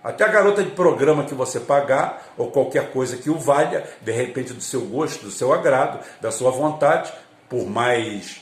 Até 0.03 0.23
a 0.23 0.29
garota 0.29 0.63
de 0.63 0.71
programa 0.71 1.25
que 1.25 1.35
você 1.35 1.59
pagar, 1.59 2.33
ou 2.37 2.49
qualquer 2.49 2.91
coisa 2.91 3.17
que 3.17 3.29
o 3.29 3.37
valha, 3.37 3.87
de 4.01 4.11
repente 4.11 4.53
do 4.53 4.61
seu 4.61 4.81
gosto, 4.81 5.25
do 5.25 5.31
seu 5.31 5.53
agrado, 5.53 5.99
da 6.19 6.31
sua 6.31 6.49
vontade, 6.49 7.11
por 7.47 7.67
mais 7.67 8.41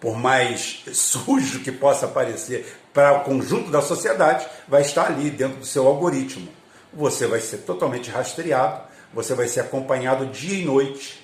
por 0.00 0.16
mais 0.16 0.82
sujo 0.94 1.60
que 1.60 1.70
possa 1.70 2.08
parecer 2.08 2.74
para 2.92 3.18
o 3.18 3.24
conjunto 3.24 3.70
da 3.70 3.82
sociedade, 3.82 4.48
vai 4.66 4.80
estar 4.80 5.06
ali 5.06 5.28
dentro 5.28 5.58
do 5.58 5.66
seu 5.66 5.86
algoritmo. 5.86 6.48
Você 6.92 7.26
vai 7.26 7.38
ser 7.38 7.58
totalmente 7.58 8.10
rastreado, 8.10 8.80
você 9.12 9.34
vai 9.34 9.46
ser 9.46 9.60
acompanhado 9.60 10.24
dia 10.26 10.58
e 10.58 10.64
noite 10.64 11.22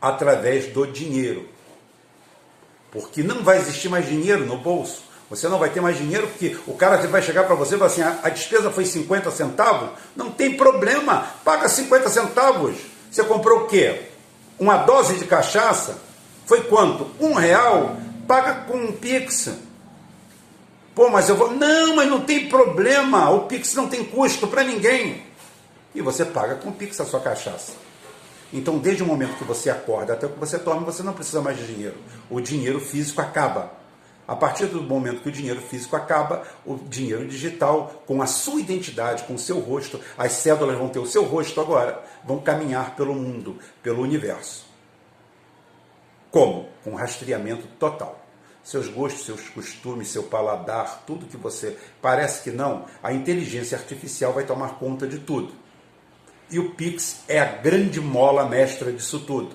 através 0.00 0.68
do 0.68 0.86
dinheiro. 0.86 1.48
Porque 2.92 3.24
não 3.24 3.42
vai 3.42 3.58
existir 3.58 3.88
mais 3.88 4.06
dinheiro 4.06 4.46
no 4.46 4.56
bolso. 4.56 5.02
Você 5.36 5.48
não 5.48 5.58
vai 5.58 5.70
ter 5.70 5.80
mais 5.80 5.96
dinheiro 5.96 6.26
porque 6.28 6.56
o 6.66 6.74
cara 6.74 6.96
vai 7.08 7.22
chegar 7.22 7.44
para 7.44 7.54
você 7.54 7.74
e 7.74 7.78
falar 7.78 7.90
assim: 7.90 8.02
a, 8.02 8.18
a 8.22 8.28
despesa 8.28 8.70
foi 8.70 8.84
50 8.84 9.30
centavos. 9.30 9.90
Não 10.14 10.30
tem 10.30 10.56
problema, 10.56 11.26
paga 11.44 11.68
50 11.68 12.08
centavos. 12.08 12.76
Você 13.10 13.22
comprou 13.24 13.60
o 13.60 13.66
quê? 13.66 14.02
Uma 14.58 14.78
dose 14.78 15.18
de 15.18 15.24
cachaça? 15.24 15.98
Foi 16.46 16.62
quanto? 16.62 17.08
Um 17.20 17.34
real? 17.34 17.96
Paga 18.26 18.54
com 18.66 18.76
um 18.76 18.92
Pix. 18.92 19.50
Pô, 20.94 21.08
mas 21.10 21.28
eu 21.28 21.36
vou. 21.36 21.50
Não, 21.50 21.96
mas 21.96 22.08
não 22.08 22.20
tem 22.20 22.48
problema. 22.48 23.30
O 23.30 23.42
Pix 23.42 23.74
não 23.74 23.88
tem 23.88 24.04
custo 24.04 24.46
para 24.46 24.62
ninguém. 24.62 25.22
E 25.94 26.00
você 26.00 26.24
paga 26.24 26.56
com 26.56 26.70
o 26.70 26.72
Pix 26.72 27.00
a 27.00 27.04
sua 27.04 27.20
cachaça. 27.20 27.72
Então, 28.52 28.78
desde 28.78 29.02
o 29.02 29.06
momento 29.06 29.36
que 29.36 29.44
você 29.44 29.68
acorda 29.68 30.12
até 30.12 30.28
que 30.28 30.38
você 30.38 30.58
toma, 30.58 30.80
você 30.80 31.02
não 31.02 31.12
precisa 31.12 31.40
mais 31.40 31.56
de 31.56 31.66
dinheiro. 31.66 31.96
O 32.30 32.40
dinheiro 32.40 32.80
físico 32.80 33.20
acaba. 33.20 33.83
A 34.26 34.34
partir 34.34 34.66
do 34.66 34.82
momento 34.82 35.20
que 35.20 35.28
o 35.28 35.32
dinheiro 35.32 35.60
físico 35.60 35.96
acaba, 35.96 36.42
o 36.64 36.76
dinheiro 36.76 37.26
digital, 37.28 38.02
com 38.06 38.22
a 38.22 38.26
sua 38.26 38.60
identidade, 38.60 39.24
com 39.24 39.34
o 39.34 39.38
seu 39.38 39.60
rosto, 39.60 40.00
as 40.16 40.32
cédulas 40.32 40.78
vão 40.78 40.88
ter 40.88 40.98
o 40.98 41.06
seu 41.06 41.24
rosto 41.24 41.60
agora, 41.60 42.02
vão 42.24 42.38
caminhar 42.38 42.96
pelo 42.96 43.14
mundo, 43.14 43.58
pelo 43.82 44.02
universo. 44.02 44.64
Como? 46.30 46.68
Com 46.82 46.94
rastreamento 46.94 47.66
total. 47.78 48.18
Seus 48.62 48.88
gostos, 48.88 49.26
seus 49.26 49.48
costumes, 49.50 50.08
seu 50.08 50.22
paladar, 50.22 51.04
tudo 51.06 51.26
que 51.26 51.36
você. 51.36 51.76
Parece 52.00 52.42
que 52.42 52.50
não, 52.50 52.86
a 53.02 53.12
inteligência 53.12 53.76
artificial 53.76 54.32
vai 54.32 54.44
tomar 54.44 54.78
conta 54.78 55.06
de 55.06 55.18
tudo. 55.18 55.52
E 56.50 56.58
o 56.58 56.70
Pix 56.70 57.20
é 57.28 57.38
a 57.38 57.44
grande 57.44 58.00
mola 58.00 58.48
mestra 58.48 58.90
disso 58.90 59.20
tudo. 59.20 59.54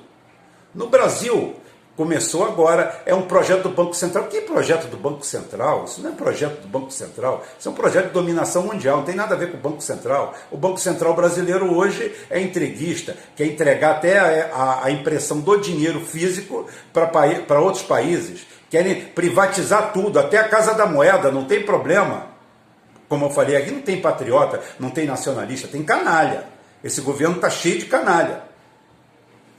No 0.75 0.87
Brasil, 0.87 1.55
começou 1.99 2.45
agora, 2.45 3.01
é 3.05 3.13
um 3.13 3.23
projeto 3.23 3.63
do 3.63 3.71
Banco 3.71 3.93
Central. 3.93 4.23
Que 4.27 4.39
projeto 4.39 4.87
do 4.87 4.95
Banco 4.95 5.25
Central? 5.25 5.83
Isso 5.83 6.01
não 6.01 6.11
é 6.11 6.13
projeto 6.13 6.61
do 6.61 6.67
Banco 6.69 6.91
Central, 6.91 7.45
isso 7.59 7.67
é 7.67 7.71
um 7.73 7.75
projeto 7.75 8.05
de 8.05 8.13
dominação 8.13 8.63
mundial, 8.63 8.99
não 8.99 9.03
tem 9.03 9.15
nada 9.15 9.35
a 9.35 9.37
ver 9.37 9.51
com 9.51 9.57
o 9.57 9.59
Banco 9.59 9.81
Central. 9.81 10.33
O 10.49 10.55
Banco 10.55 10.79
Central 10.79 11.13
brasileiro 11.13 11.75
hoje 11.75 12.15
é 12.29 12.39
entreguista, 12.39 13.17
quer 13.35 13.47
entregar 13.47 13.97
até 13.97 14.17
a, 14.17 14.49
a, 14.55 14.85
a 14.85 14.91
impressão 14.91 15.41
do 15.41 15.57
dinheiro 15.57 15.99
físico 15.99 16.65
para 16.93 17.59
outros 17.59 17.83
países, 17.83 18.47
querem 18.69 19.01
privatizar 19.07 19.91
tudo, 19.91 20.19
até 20.19 20.37
a 20.37 20.47
Casa 20.47 20.73
da 20.73 20.85
Moeda, 20.85 21.29
não 21.29 21.43
tem 21.43 21.65
problema. 21.65 22.27
Como 23.09 23.25
eu 23.25 23.29
falei 23.29 23.57
aqui, 23.57 23.71
não 23.71 23.81
tem 23.81 23.99
patriota, 23.99 24.61
não 24.79 24.89
tem 24.89 25.05
nacionalista, 25.05 25.67
tem 25.67 25.83
canalha. 25.83 26.45
Esse 26.81 27.01
governo 27.01 27.35
está 27.35 27.49
cheio 27.49 27.77
de 27.77 27.87
canalha. 27.87 28.48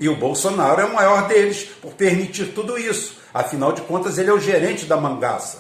E 0.00 0.08
o 0.08 0.16
Bolsonaro 0.16 0.80
é 0.80 0.84
o 0.86 0.94
maior 0.94 1.28
deles 1.28 1.68
por 1.82 1.92
permitir 1.92 2.54
tudo 2.54 2.78
isso. 2.78 3.18
Afinal 3.34 3.70
de 3.70 3.82
contas, 3.82 4.16
ele 4.16 4.30
é 4.30 4.32
o 4.32 4.40
gerente 4.40 4.86
da 4.86 4.96
mangaça. 4.96 5.58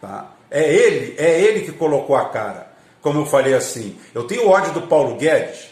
Tá? 0.00 0.32
É 0.50 0.68
ele, 0.70 1.14
é 1.16 1.40
ele 1.40 1.60
que 1.60 1.72
colocou 1.72 2.16
a 2.16 2.28
cara. 2.28 2.72
Como 3.00 3.20
eu 3.20 3.26
falei 3.26 3.54
assim, 3.54 3.96
eu 4.12 4.24
tenho 4.24 4.48
ódio 4.48 4.72
do 4.72 4.82
Paulo 4.82 5.14
Guedes, 5.14 5.68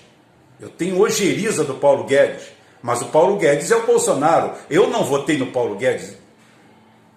eu 0.60 0.68
tenho 0.68 1.00
ojeriza 1.00 1.64
do 1.64 1.74
Paulo 1.74 2.04
Guedes, 2.04 2.44
mas 2.80 3.02
o 3.02 3.06
Paulo 3.06 3.36
Guedes 3.36 3.70
é 3.70 3.76
o 3.76 3.84
Bolsonaro. 3.84 4.52
Eu 4.70 4.88
não 4.88 5.04
votei 5.04 5.36
no 5.36 5.48
Paulo 5.48 5.74
Guedes. 5.74 6.16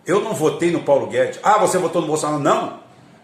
Eu 0.05 0.21
não 0.21 0.33
votei 0.33 0.71
no 0.71 0.81
Paulo 0.81 1.05
Guedes. 1.05 1.39
Ah, 1.43 1.59
você 1.59 1.77
votou 1.77 2.01
no 2.01 2.07
Bolsonaro? 2.07 2.39
Não. 2.39 2.78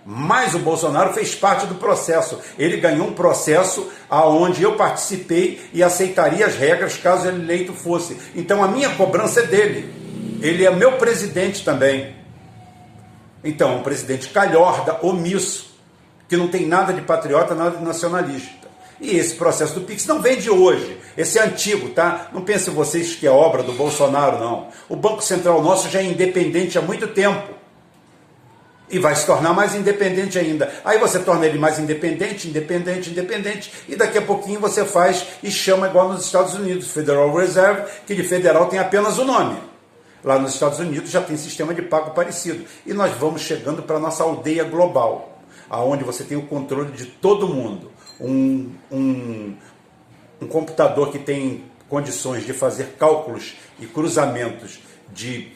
Mas 0.07 0.53
o 0.53 0.59
Bolsonaro 0.59 1.13
fez 1.13 1.33
parte 1.33 1.65
do 1.65 1.75
processo. 1.75 2.39
Ele 2.59 2.77
ganhou 2.77 3.07
um 3.07 3.13
processo 3.13 3.91
aonde 4.07 4.61
eu 4.61 4.75
participei 4.75 5.67
e 5.73 5.81
aceitaria 5.81 6.45
as 6.45 6.55
regras 6.55 6.95
caso 6.95 7.27
ele 7.27 7.41
eleito 7.41 7.73
fosse. 7.73 8.15
Então 8.35 8.63
a 8.63 8.67
minha 8.67 8.91
cobrança 8.91 9.39
é 9.39 9.47
dele. 9.47 9.91
Ele 10.43 10.63
é 10.63 10.69
meu 10.69 10.93
presidente 10.93 11.65
também. 11.65 12.15
Então, 13.43 13.77
um 13.77 13.83
presidente 13.83 14.29
calhorda, 14.29 14.99
omisso, 15.01 15.75
que 16.29 16.37
não 16.37 16.47
tem 16.47 16.67
nada 16.67 16.93
de 16.93 17.01
patriota, 17.01 17.55
nada 17.55 17.77
de 17.77 17.83
nacionalista. 17.83 18.65
E 19.01 19.17
esse 19.17 19.35
processo 19.35 19.73
do 19.73 19.81
Pix 19.81 20.05
não 20.05 20.21
vem 20.21 20.37
de 20.37 20.49
hoje. 20.51 20.97
Esse 21.17 21.39
é 21.39 21.43
antigo, 21.43 21.89
tá? 21.89 22.29
Não 22.31 22.41
pensem 22.41 22.73
vocês 22.73 23.15
que 23.15 23.25
é 23.25 23.31
obra 23.31 23.63
do 23.63 23.73
Bolsonaro, 23.73 24.39
não. 24.39 24.67
O 24.87 24.95
Banco 24.95 25.21
Central 25.21 25.61
nosso 25.63 25.89
já 25.89 25.99
é 25.99 26.03
independente 26.03 26.77
há 26.77 26.81
muito 26.81 27.07
tempo 27.07 27.54
e 28.89 28.99
vai 28.99 29.15
se 29.15 29.25
tornar 29.25 29.53
mais 29.53 29.75
independente 29.75 30.37
ainda. 30.37 30.71
Aí 30.83 30.97
você 30.97 31.19
torna 31.19 31.45
ele 31.45 31.57
mais 31.57 31.79
independente, 31.79 32.47
independente, 32.47 33.09
independente, 33.09 33.71
e 33.87 33.95
daqui 33.95 34.17
a 34.17 34.21
pouquinho 34.21 34.59
você 34.59 34.85
faz 34.85 35.25
e 35.41 35.49
chama 35.49 35.87
igual 35.87 36.09
nos 36.09 36.25
Estados 36.25 36.53
Unidos, 36.53 36.91
Federal 36.91 37.33
Reserve, 37.33 37.83
que 38.05 38.13
de 38.13 38.23
federal 38.23 38.67
tem 38.67 38.79
apenas 38.79 39.17
o 39.17 39.25
nome. 39.25 39.57
Lá 40.23 40.39
nos 40.39 40.53
Estados 40.53 40.79
Unidos 40.79 41.11
já 41.11 41.21
tem 41.21 41.37
sistema 41.37 41.73
de 41.73 41.83
pago 41.83 42.11
parecido. 42.11 42.65
E 42.85 42.93
nós 42.93 43.15
vamos 43.15 43.41
chegando 43.41 43.83
para 43.83 43.97
a 43.97 43.99
nossa 43.99 44.23
aldeia 44.23 44.63
global, 44.63 45.39
aonde 45.69 46.03
você 46.03 46.23
tem 46.23 46.37
o 46.37 46.47
controle 46.47 46.91
de 46.91 47.05
todo 47.05 47.47
mundo. 47.47 47.91
Um, 48.19 48.71
um, 48.91 49.55
um 50.41 50.47
computador 50.47 51.11
que 51.11 51.19
tem 51.19 51.65
condições 51.87 52.45
de 52.45 52.53
fazer 52.53 52.95
cálculos 52.97 53.55
e 53.79 53.85
cruzamentos 53.85 54.79
de 55.11 55.51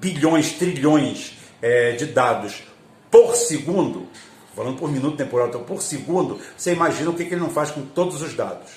bilhões, 0.00 0.52
trilhões 0.52 1.39
é, 1.62 1.92
de 1.92 2.06
dados 2.06 2.62
por 3.10 3.34
segundo, 3.34 4.06
falando 4.54 4.78
por 4.78 4.90
minuto 4.90 5.16
temporal, 5.16 5.48
então 5.48 5.62
por 5.62 5.82
segundo, 5.82 6.38
você 6.56 6.72
imagina 6.72 7.10
o 7.10 7.14
que, 7.14 7.24
que 7.24 7.34
ele 7.34 7.40
não 7.40 7.50
faz 7.50 7.70
com 7.70 7.82
todos 7.82 8.22
os 8.22 8.34
dados. 8.34 8.70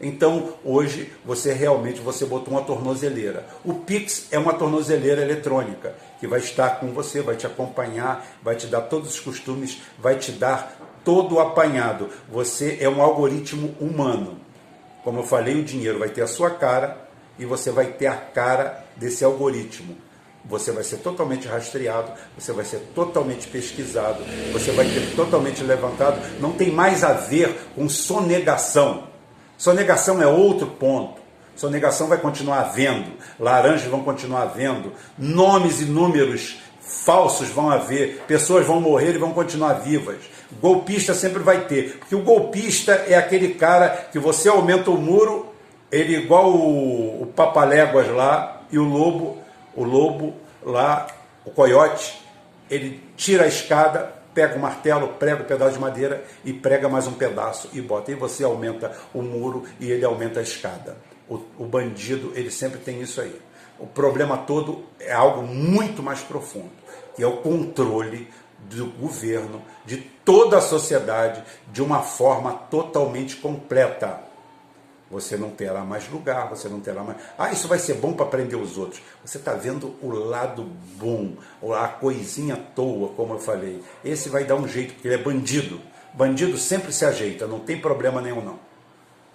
Então, 0.00 0.54
hoje, 0.64 1.12
você 1.24 1.52
realmente 1.52 2.00
você 2.00 2.24
botou 2.24 2.54
uma 2.54 2.62
tornozeleira. 2.62 3.46
O 3.62 3.74
Pix 3.74 4.28
é 4.30 4.38
uma 4.38 4.54
tornozeleira 4.54 5.20
eletrônica 5.20 5.94
que 6.18 6.26
vai 6.26 6.40
estar 6.40 6.80
com 6.80 6.88
você, 6.88 7.20
vai 7.20 7.36
te 7.36 7.46
acompanhar, 7.46 8.26
vai 8.42 8.56
te 8.56 8.66
dar 8.66 8.82
todos 8.82 9.10
os 9.10 9.20
costumes, 9.20 9.82
vai 9.98 10.16
te 10.16 10.32
dar 10.32 11.00
todo 11.04 11.34
o 11.34 11.40
apanhado. 11.40 12.08
Você 12.30 12.78
é 12.80 12.88
um 12.88 13.02
algoritmo 13.02 13.74
humano. 13.78 14.40
Como 15.04 15.18
eu 15.20 15.24
falei, 15.24 15.60
o 15.60 15.64
dinheiro 15.64 15.98
vai 15.98 16.08
ter 16.08 16.22
a 16.22 16.26
sua 16.26 16.50
cara 16.50 17.08
e 17.38 17.44
você 17.44 17.70
vai 17.70 17.86
ter 17.86 18.06
a 18.06 18.16
cara 18.16 18.86
desse 18.96 19.22
algoritmo. 19.22 19.96
Você 20.44 20.72
vai 20.72 20.82
ser 20.82 20.98
totalmente 20.98 21.46
rastreado, 21.46 22.12
você 22.36 22.52
vai 22.52 22.64
ser 22.64 22.78
totalmente 22.94 23.46
pesquisado, 23.46 24.22
você 24.52 24.72
vai 24.72 24.86
ter 24.86 25.14
totalmente 25.14 25.62
levantado. 25.62 26.20
Não 26.40 26.52
tem 26.52 26.70
mais 26.70 27.04
a 27.04 27.12
ver 27.12 27.70
com 27.74 27.88
sonegação. 27.88 29.04
Sonegação 29.58 30.22
é 30.22 30.26
outro 30.26 30.66
ponto. 30.66 31.20
Sonegação 31.54 32.08
vai 32.08 32.16
continuar 32.16 32.60
havendo, 32.60 33.12
laranjas 33.38 33.86
vão 33.86 34.02
continuar 34.02 34.44
havendo, 34.44 34.94
nomes 35.18 35.82
e 35.82 35.84
números 35.84 36.56
falsos 36.80 37.48
vão 37.48 37.70
haver, 37.70 38.24
pessoas 38.26 38.66
vão 38.66 38.80
morrer 38.80 39.14
e 39.14 39.18
vão 39.18 39.32
continuar 39.32 39.74
vivas. 39.74 40.16
Golpista 40.60 41.14
sempre 41.14 41.42
vai 41.42 41.66
ter, 41.66 41.98
porque 41.98 42.14
o 42.14 42.22
golpista 42.22 42.92
é 42.92 43.14
aquele 43.14 43.54
cara 43.54 44.08
que 44.10 44.18
você 44.18 44.48
aumenta 44.48 44.90
o 44.90 44.96
muro, 44.96 45.52
ele 45.92 46.16
igual 46.16 46.50
o, 46.50 47.22
o 47.22 47.26
Papaléguas 47.26 48.08
lá 48.08 48.62
e 48.72 48.78
o 48.78 48.84
lobo, 48.84 49.38
o 49.74 49.84
lobo 49.84 50.34
lá, 50.62 51.06
o 51.44 51.50
coiote, 51.50 52.20
ele 52.70 53.02
tira 53.16 53.44
a 53.44 53.48
escada, 53.48 54.12
pega 54.34 54.56
o 54.56 54.60
martelo, 54.60 55.08
prega 55.08 55.42
o 55.42 55.46
pedaço 55.46 55.72
de 55.72 55.78
madeira 55.78 56.24
e 56.44 56.52
prega 56.52 56.88
mais 56.88 57.06
um 57.06 57.12
pedaço 57.12 57.68
e 57.72 57.80
bota. 57.80 58.12
E 58.12 58.14
você 58.14 58.44
aumenta 58.44 58.96
o 59.12 59.22
muro 59.22 59.64
e 59.78 59.90
ele 59.90 60.04
aumenta 60.04 60.40
a 60.40 60.42
escada. 60.42 60.96
O, 61.28 61.40
o 61.58 61.64
bandido, 61.64 62.32
ele 62.34 62.50
sempre 62.50 62.78
tem 62.78 63.00
isso 63.00 63.20
aí. 63.20 63.40
O 63.78 63.86
problema 63.86 64.36
todo 64.36 64.84
é 64.98 65.12
algo 65.12 65.42
muito 65.42 66.02
mais 66.02 66.20
profundo, 66.20 66.70
que 67.16 67.22
é 67.22 67.26
o 67.26 67.38
controle 67.38 68.28
do 68.58 68.86
governo, 68.86 69.62
de 69.86 69.96
toda 69.96 70.58
a 70.58 70.60
sociedade, 70.60 71.42
de 71.72 71.82
uma 71.82 72.02
forma 72.02 72.52
totalmente 72.70 73.36
completa. 73.36 74.20
Você 75.10 75.36
não 75.36 75.50
terá 75.50 75.80
mais 75.84 76.08
lugar, 76.08 76.48
você 76.48 76.68
não 76.68 76.78
terá 76.78 77.02
mais. 77.02 77.18
Ah, 77.36 77.50
isso 77.50 77.66
vai 77.66 77.80
ser 77.80 77.94
bom 77.94 78.12
para 78.12 78.26
prender 78.26 78.56
os 78.56 78.78
outros. 78.78 79.02
Você 79.24 79.38
está 79.38 79.54
vendo 79.54 79.96
o 80.00 80.08
lado 80.08 80.62
bom, 80.96 81.32
a 81.74 81.88
coisinha 81.88 82.54
à 82.54 82.56
toa, 82.56 83.08
como 83.16 83.34
eu 83.34 83.40
falei. 83.40 83.82
Esse 84.04 84.28
vai 84.28 84.44
dar 84.44 84.54
um 84.54 84.68
jeito, 84.68 84.94
porque 84.94 85.08
ele 85.08 85.16
é 85.16 85.18
bandido. 85.18 85.80
Bandido 86.14 86.56
sempre 86.56 86.92
se 86.92 87.04
ajeita, 87.04 87.48
não 87.48 87.58
tem 87.58 87.80
problema 87.80 88.20
nenhum, 88.20 88.40
não. 88.40 88.60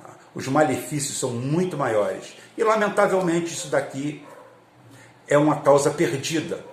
Ah, 0.02 0.14
os 0.34 0.48
malefícios 0.48 1.20
são 1.20 1.32
muito 1.32 1.76
maiores. 1.76 2.38
E, 2.58 2.64
lamentavelmente, 2.64 3.54
isso 3.54 3.68
daqui 3.68 4.24
é 5.28 5.38
uma 5.38 5.60
causa 5.60 5.92
perdida. 5.92 6.64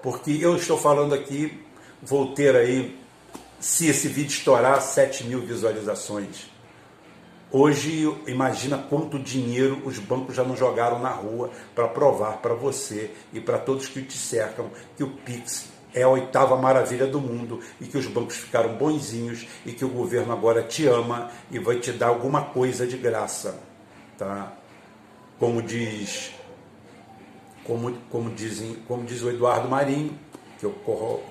Porque 0.00 0.30
eu 0.40 0.54
estou 0.54 0.78
falando 0.78 1.12
aqui, 1.12 1.60
vou 2.00 2.34
ter 2.34 2.54
aí, 2.54 2.96
se 3.58 3.88
esse 3.88 4.06
vídeo 4.06 4.30
estourar, 4.30 4.80
7 4.80 5.24
mil 5.24 5.40
visualizações 5.40 6.53
Hoje, 7.56 8.12
imagina 8.26 8.76
quanto 8.76 9.16
dinheiro 9.16 9.80
os 9.84 10.00
bancos 10.00 10.34
já 10.34 10.42
não 10.42 10.56
jogaram 10.56 10.98
na 10.98 11.10
rua 11.10 11.52
para 11.72 11.86
provar 11.86 12.38
para 12.38 12.52
você 12.52 13.12
e 13.32 13.40
para 13.40 13.58
todos 13.58 13.86
que 13.86 14.02
te 14.02 14.18
cercam 14.18 14.72
que 14.96 15.04
o 15.04 15.10
Pix 15.10 15.68
é 15.94 16.02
a 16.02 16.08
oitava 16.08 16.56
maravilha 16.56 17.06
do 17.06 17.20
mundo 17.20 17.60
e 17.80 17.86
que 17.86 17.96
os 17.96 18.08
bancos 18.08 18.38
ficaram 18.38 18.74
bonzinhos 18.74 19.46
e 19.64 19.70
que 19.70 19.84
o 19.84 19.88
governo 19.88 20.32
agora 20.32 20.64
te 20.64 20.88
ama 20.88 21.30
e 21.48 21.60
vai 21.60 21.78
te 21.78 21.92
dar 21.92 22.08
alguma 22.08 22.46
coisa 22.46 22.88
de 22.88 22.96
graça, 22.96 23.56
tá? 24.18 24.52
Como 25.38 25.62
diz, 25.62 26.32
como, 27.62 27.92
como 28.10 28.30
dizem, 28.30 28.78
como 28.88 29.04
diz 29.04 29.22
o 29.22 29.30
Eduardo 29.30 29.68
Marinho, 29.68 30.18
que 30.58 30.66
eu 30.66 30.72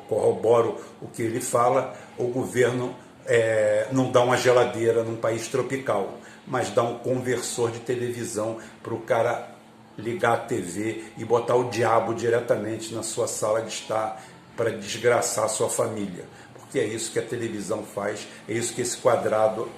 corroboro 0.07 0.77
o 1.01 1.07
que 1.07 1.21
ele 1.21 1.41
fala, 1.41 1.93
o 2.17 2.27
governo 2.27 2.95
é, 3.25 3.87
não 3.91 4.11
dá 4.11 4.21
uma 4.21 4.37
geladeira 4.37 5.03
num 5.03 5.15
país 5.15 5.47
tropical, 5.47 6.19
mas 6.45 6.69
dá 6.69 6.83
um 6.83 6.97
conversor 6.99 7.71
de 7.71 7.79
televisão 7.79 8.57
para 8.81 8.93
o 8.93 8.99
cara 8.99 9.49
ligar 9.97 10.33
a 10.33 10.37
TV 10.37 11.03
e 11.17 11.23
botar 11.23 11.55
o 11.55 11.69
diabo 11.69 12.13
diretamente 12.13 12.93
na 12.93 13.03
sua 13.03 13.27
sala 13.27 13.61
de 13.61 13.69
estar 13.69 14.21
para 14.57 14.71
desgraçar 14.71 15.45
a 15.45 15.49
sua 15.49 15.69
família. 15.69 16.25
Porque 16.55 16.79
é 16.79 16.85
isso 16.85 17.11
que 17.11 17.19
a 17.19 17.23
televisão 17.23 17.83
faz, 17.83 18.27
é 18.47 18.53
isso 18.53 18.73
que 18.73 18.81
esse 18.81 18.97
quadrado 18.97 19.69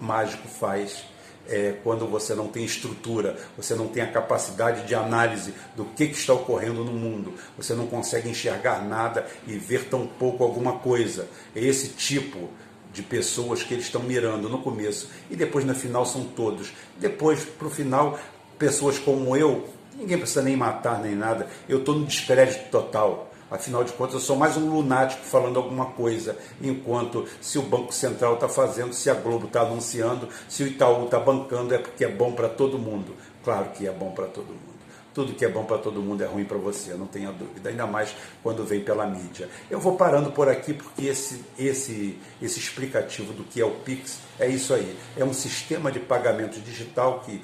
mágico 0.00 0.48
faz. 0.48 1.04
É, 1.48 1.74
quando 1.82 2.06
você 2.06 2.36
não 2.36 2.46
tem 2.46 2.64
estrutura, 2.64 3.36
você 3.56 3.74
não 3.74 3.88
tem 3.88 4.00
a 4.00 4.10
capacidade 4.10 4.86
de 4.86 4.94
análise 4.94 5.52
do 5.74 5.84
que, 5.86 6.06
que 6.06 6.14
está 6.14 6.32
ocorrendo 6.32 6.84
no 6.84 6.92
mundo, 6.92 7.34
você 7.56 7.74
não 7.74 7.88
consegue 7.88 8.28
enxergar 8.28 8.84
nada 8.84 9.26
e 9.44 9.58
ver 9.58 9.88
tão 9.88 10.06
pouco 10.06 10.44
alguma 10.44 10.78
coisa. 10.78 11.28
É 11.54 11.60
esse 11.60 11.88
tipo 11.88 12.48
de 12.92 13.02
pessoas 13.02 13.62
que 13.62 13.74
eles 13.74 13.86
estão 13.86 14.02
mirando 14.02 14.48
no 14.48 14.58
começo 14.58 15.08
e 15.30 15.36
depois 15.36 15.64
no 15.64 15.74
final 15.74 16.04
são 16.04 16.24
todos. 16.24 16.72
Depois, 16.98 17.44
para 17.44 17.66
o 17.66 17.70
final, 17.70 18.18
pessoas 18.58 18.98
como 18.98 19.36
eu, 19.36 19.68
ninguém 19.96 20.18
precisa 20.18 20.42
nem 20.42 20.56
matar 20.56 21.00
nem 21.00 21.14
nada, 21.14 21.48
eu 21.68 21.78
estou 21.78 21.94
no 21.94 22.06
descrédito 22.06 22.70
total. 22.70 23.30
Afinal 23.50 23.84
de 23.84 23.92
contas, 23.92 24.14
eu 24.14 24.20
sou 24.20 24.34
mais 24.34 24.56
um 24.56 24.66
lunático 24.66 25.22
falando 25.26 25.58
alguma 25.58 25.86
coisa, 25.86 26.38
enquanto 26.60 27.26
se 27.38 27.58
o 27.58 27.62
Banco 27.62 27.92
Central 27.92 28.34
está 28.34 28.48
fazendo, 28.48 28.94
se 28.94 29.10
a 29.10 29.14
Globo 29.14 29.46
está 29.46 29.60
anunciando, 29.60 30.26
se 30.48 30.62
o 30.62 30.66
Itaú 30.66 31.04
está 31.04 31.18
bancando, 31.18 31.74
é 31.74 31.78
porque 31.78 32.02
é 32.02 32.08
bom 32.08 32.32
para 32.32 32.48
todo 32.48 32.78
mundo. 32.78 33.14
Claro 33.44 33.70
que 33.70 33.86
é 33.86 33.92
bom 33.92 34.10
para 34.12 34.26
todo 34.26 34.46
mundo. 34.46 34.81
Tudo 35.14 35.34
que 35.34 35.44
é 35.44 35.48
bom 35.48 35.64
para 35.64 35.76
todo 35.76 36.00
mundo 36.00 36.22
é 36.22 36.26
ruim 36.26 36.44
para 36.44 36.56
você, 36.56 36.94
não 36.94 37.06
tenha 37.06 37.30
dúvida, 37.30 37.68
ainda 37.68 37.86
mais 37.86 38.14
quando 38.42 38.64
vem 38.64 38.80
pela 38.80 39.06
mídia. 39.06 39.48
Eu 39.70 39.78
vou 39.78 39.96
parando 39.96 40.32
por 40.32 40.48
aqui 40.48 40.72
porque 40.72 41.06
esse, 41.06 41.44
esse, 41.58 42.18
esse 42.40 42.58
explicativo 42.58 43.34
do 43.34 43.44
que 43.44 43.60
é 43.60 43.64
o 43.64 43.72
Pix 43.72 44.18
é 44.40 44.48
isso 44.48 44.72
aí. 44.72 44.96
É 45.16 45.24
um 45.24 45.34
sistema 45.34 45.92
de 45.92 46.00
pagamento 46.00 46.58
digital 46.60 47.20
que 47.20 47.42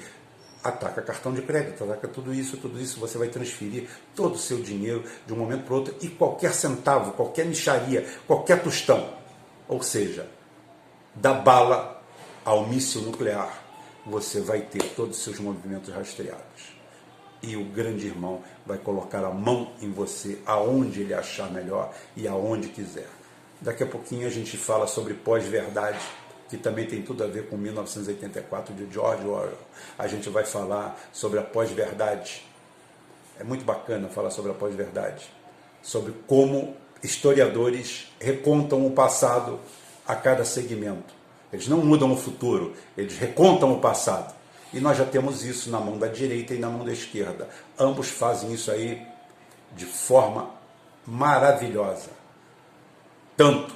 ataca 0.63 1.01
cartão 1.03 1.31
de 1.31 1.43
crédito, 1.43 1.83
ataca 1.83 2.07
tudo 2.07 2.33
isso, 2.33 2.57
tudo 2.57 2.79
isso, 2.81 2.99
você 2.99 3.19
vai 3.19 3.27
transferir 3.27 3.87
todo 4.15 4.33
o 4.33 4.39
seu 4.39 4.59
dinheiro 4.61 5.03
de 5.27 5.31
um 5.31 5.37
momento 5.37 5.65
para 5.65 5.75
outro 5.75 5.95
e 6.01 6.07
qualquer 6.07 6.53
centavo, 6.53 7.11
qualquer 7.13 7.45
micharia, 7.45 8.03
qualquer 8.25 8.63
tostão. 8.63 9.13
Ou 9.67 9.83
seja, 9.83 10.27
da 11.13 11.33
bala 11.33 12.01
ao 12.43 12.67
míssil 12.67 13.01
nuclear, 13.01 13.63
você 14.05 14.41
vai 14.41 14.61
ter 14.61 14.83
todos 14.95 15.17
os 15.17 15.23
seus 15.23 15.39
movimentos 15.39 15.93
rastreados 15.93 16.78
e 17.41 17.55
o 17.55 17.63
grande 17.63 18.07
irmão 18.07 18.41
vai 18.65 18.77
colocar 18.77 19.23
a 19.23 19.31
mão 19.31 19.71
em 19.81 19.91
você 19.91 20.39
aonde 20.45 21.01
ele 21.01 21.13
achar 21.13 21.51
melhor 21.51 21.93
e 22.15 22.27
aonde 22.27 22.69
quiser. 22.69 23.07
Daqui 23.61 23.83
a 23.83 23.87
pouquinho 23.87 24.27
a 24.27 24.29
gente 24.29 24.57
fala 24.57 24.87
sobre 24.87 25.13
pós-verdade, 25.13 25.99
que 26.49 26.57
também 26.57 26.87
tem 26.87 27.01
tudo 27.01 27.23
a 27.23 27.27
ver 27.27 27.47
com 27.47 27.57
1984 27.57 28.73
de 28.73 28.91
George 28.91 29.25
Orwell. 29.25 29.57
A 29.97 30.07
gente 30.07 30.29
vai 30.29 30.45
falar 30.45 30.99
sobre 31.11 31.39
a 31.39 31.43
pós-verdade. 31.43 32.45
É 33.39 33.43
muito 33.43 33.63
bacana 33.63 34.07
falar 34.09 34.31
sobre 34.31 34.51
a 34.51 34.53
pós-verdade, 34.53 35.29
sobre 35.81 36.13
como 36.27 36.75
historiadores 37.03 38.11
recontam 38.19 38.85
o 38.85 38.91
passado 38.91 39.59
a 40.05 40.15
cada 40.15 40.43
segmento. 40.43 41.13
Eles 41.51 41.67
não 41.67 41.77
mudam 41.77 42.11
o 42.11 42.17
futuro, 42.17 42.73
eles 42.97 43.17
recontam 43.17 43.73
o 43.73 43.79
passado. 43.79 44.38
E 44.71 44.79
nós 44.79 44.97
já 44.97 45.05
temos 45.05 45.43
isso 45.43 45.69
na 45.69 45.79
mão 45.79 45.97
da 45.97 46.07
direita 46.07 46.53
e 46.53 46.59
na 46.59 46.69
mão 46.69 46.85
da 46.85 46.91
esquerda. 46.91 47.49
Ambos 47.77 48.09
fazem 48.09 48.53
isso 48.53 48.69
aí 48.71 49.05
de 49.75 49.85
forma 49.85 50.51
maravilhosa. 51.05 52.09
Tanto 53.35 53.73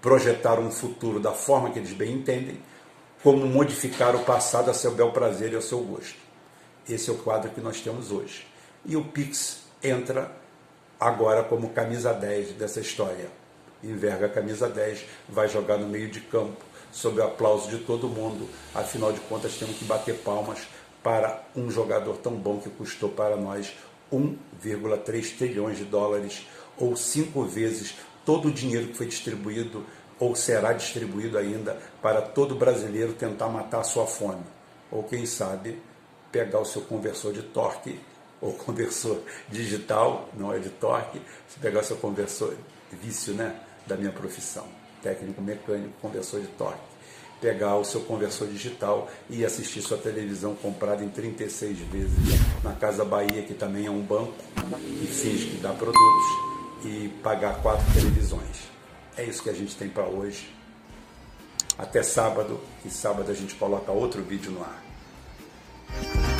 projetar 0.00 0.60
um 0.60 0.70
futuro 0.70 1.18
da 1.18 1.32
forma 1.32 1.70
que 1.70 1.78
eles 1.78 1.92
bem 1.92 2.12
entendem, 2.12 2.60
como 3.22 3.44
modificar 3.46 4.14
o 4.14 4.20
passado 4.20 4.70
a 4.70 4.74
seu 4.74 4.92
bel 4.92 5.10
prazer 5.10 5.52
e 5.52 5.56
ao 5.56 5.62
seu 5.62 5.80
gosto. 5.80 6.14
Esse 6.88 7.10
é 7.10 7.12
o 7.12 7.18
quadro 7.18 7.50
que 7.50 7.60
nós 7.60 7.80
temos 7.80 8.12
hoje. 8.12 8.46
E 8.84 8.96
o 8.96 9.04
Pix 9.04 9.62
entra 9.82 10.30
agora 11.00 11.42
como 11.42 11.70
camisa 11.70 12.12
10 12.12 12.52
dessa 12.52 12.78
história. 12.78 13.28
Enverga 13.82 14.26
a 14.26 14.28
camisa 14.28 14.68
10, 14.68 15.04
vai 15.28 15.48
jogar 15.48 15.76
no 15.76 15.88
meio 15.88 16.08
de 16.08 16.20
campo 16.20 16.64
sob 16.96 17.20
o 17.20 17.24
aplauso 17.24 17.68
de 17.68 17.78
todo 17.84 18.08
mundo. 18.08 18.48
Afinal 18.74 19.12
de 19.12 19.20
contas, 19.20 19.54
temos 19.56 19.76
que 19.76 19.84
bater 19.84 20.16
palmas 20.20 20.60
para 21.02 21.42
um 21.54 21.70
jogador 21.70 22.16
tão 22.16 22.32
bom 22.32 22.58
que 22.58 22.70
custou 22.70 23.10
para 23.10 23.36
nós 23.36 23.74
1,3 24.10 25.36
trilhões 25.36 25.76
de 25.76 25.84
dólares, 25.84 26.46
ou 26.78 26.96
cinco 26.96 27.44
vezes 27.44 27.94
todo 28.24 28.48
o 28.48 28.50
dinheiro 28.50 28.88
que 28.88 28.96
foi 28.96 29.06
distribuído 29.06 29.84
ou 30.18 30.34
será 30.34 30.72
distribuído 30.72 31.36
ainda 31.36 31.78
para 32.00 32.22
todo 32.22 32.54
brasileiro 32.54 33.12
tentar 33.12 33.48
matar 33.48 33.80
a 33.80 33.84
sua 33.84 34.06
fome. 34.06 34.44
Ou 34.90 35.02
quem 35.02 35.26
sabe 35.26 35.78
pegar 36.32 36.60
o 36.60 36.64
seu 36.64 36.80
conversor 36.80 37.34
de 37.34 37.42
torque 37.42 38.00
ou 38.40 38.54
conversor 38.54 39.20
digital, 39.50 40.28
não 40.34 40.52
é 40.52 40.58
de 40.58 40.70
torque, 40.70 41.20
se 41.46 41.58
pegar 41.58 41.80
o 41.80 41.84
seu 41.84 41.96
conversor 41.96 42.54
vício, 42.90 43.34
né, 43.34 43.60
da 43.86 43.96
minha 43.96 44.12
profissão 44.12 44.66
técnico 45.06 45.40
mecânico, 45.40 45.94
conversor 46.00 46.40
de 46.40 46.48
torque, 46.48 46.80
pegar 47.40 47.76
o 47.76 47.84
seu 47.84 48.00
conversor 48.02 48.48
digital 48.48 49.10
e 49.28 49.44
assistir 49.44 49.82
sua 49.82 49.98
televisão 49.98 50.54
comprada 50.54 51.04
em 51.04 51.08
36 51.08 51.78
vezes 51.78 52.40
na 52.62 52.72
Casa 52.72 53.04
Bahia, 53.04 53.42
que 53.42 53.54
também 53.54 53.86
é 53.86 53.90
um 53.90 54.02
banco 54.02 54.34
e 55.02 55.06
finge 55.06 55.46
que 55.46 55.56
dá 55.58 55.72
produtos, 55.72 56.46
e 56.84 57.08
pagar 57.22 57.60
quatro 57.62 57.84
televisões. 57.92 58.68
É 59.16 59.24
isso 59.24 59.42
que 59.42 59.50
a 59.50 59.54
gente 59.54 59.74
tem 59.76 59.88
para 59.88 60.06
hoje. 60.06 60.54
Até 61.78 62.02
sábado, 62.02 62.60
e 62.84 62.90
sábado 62.90 63.30
a 63.30 63.34
gente 63.34 63.54
coloca 63.54 63.92
outro 63.92 64.22
vídeo 64.22 64.50
no 64.50 64.62
ar. 64.62 66.35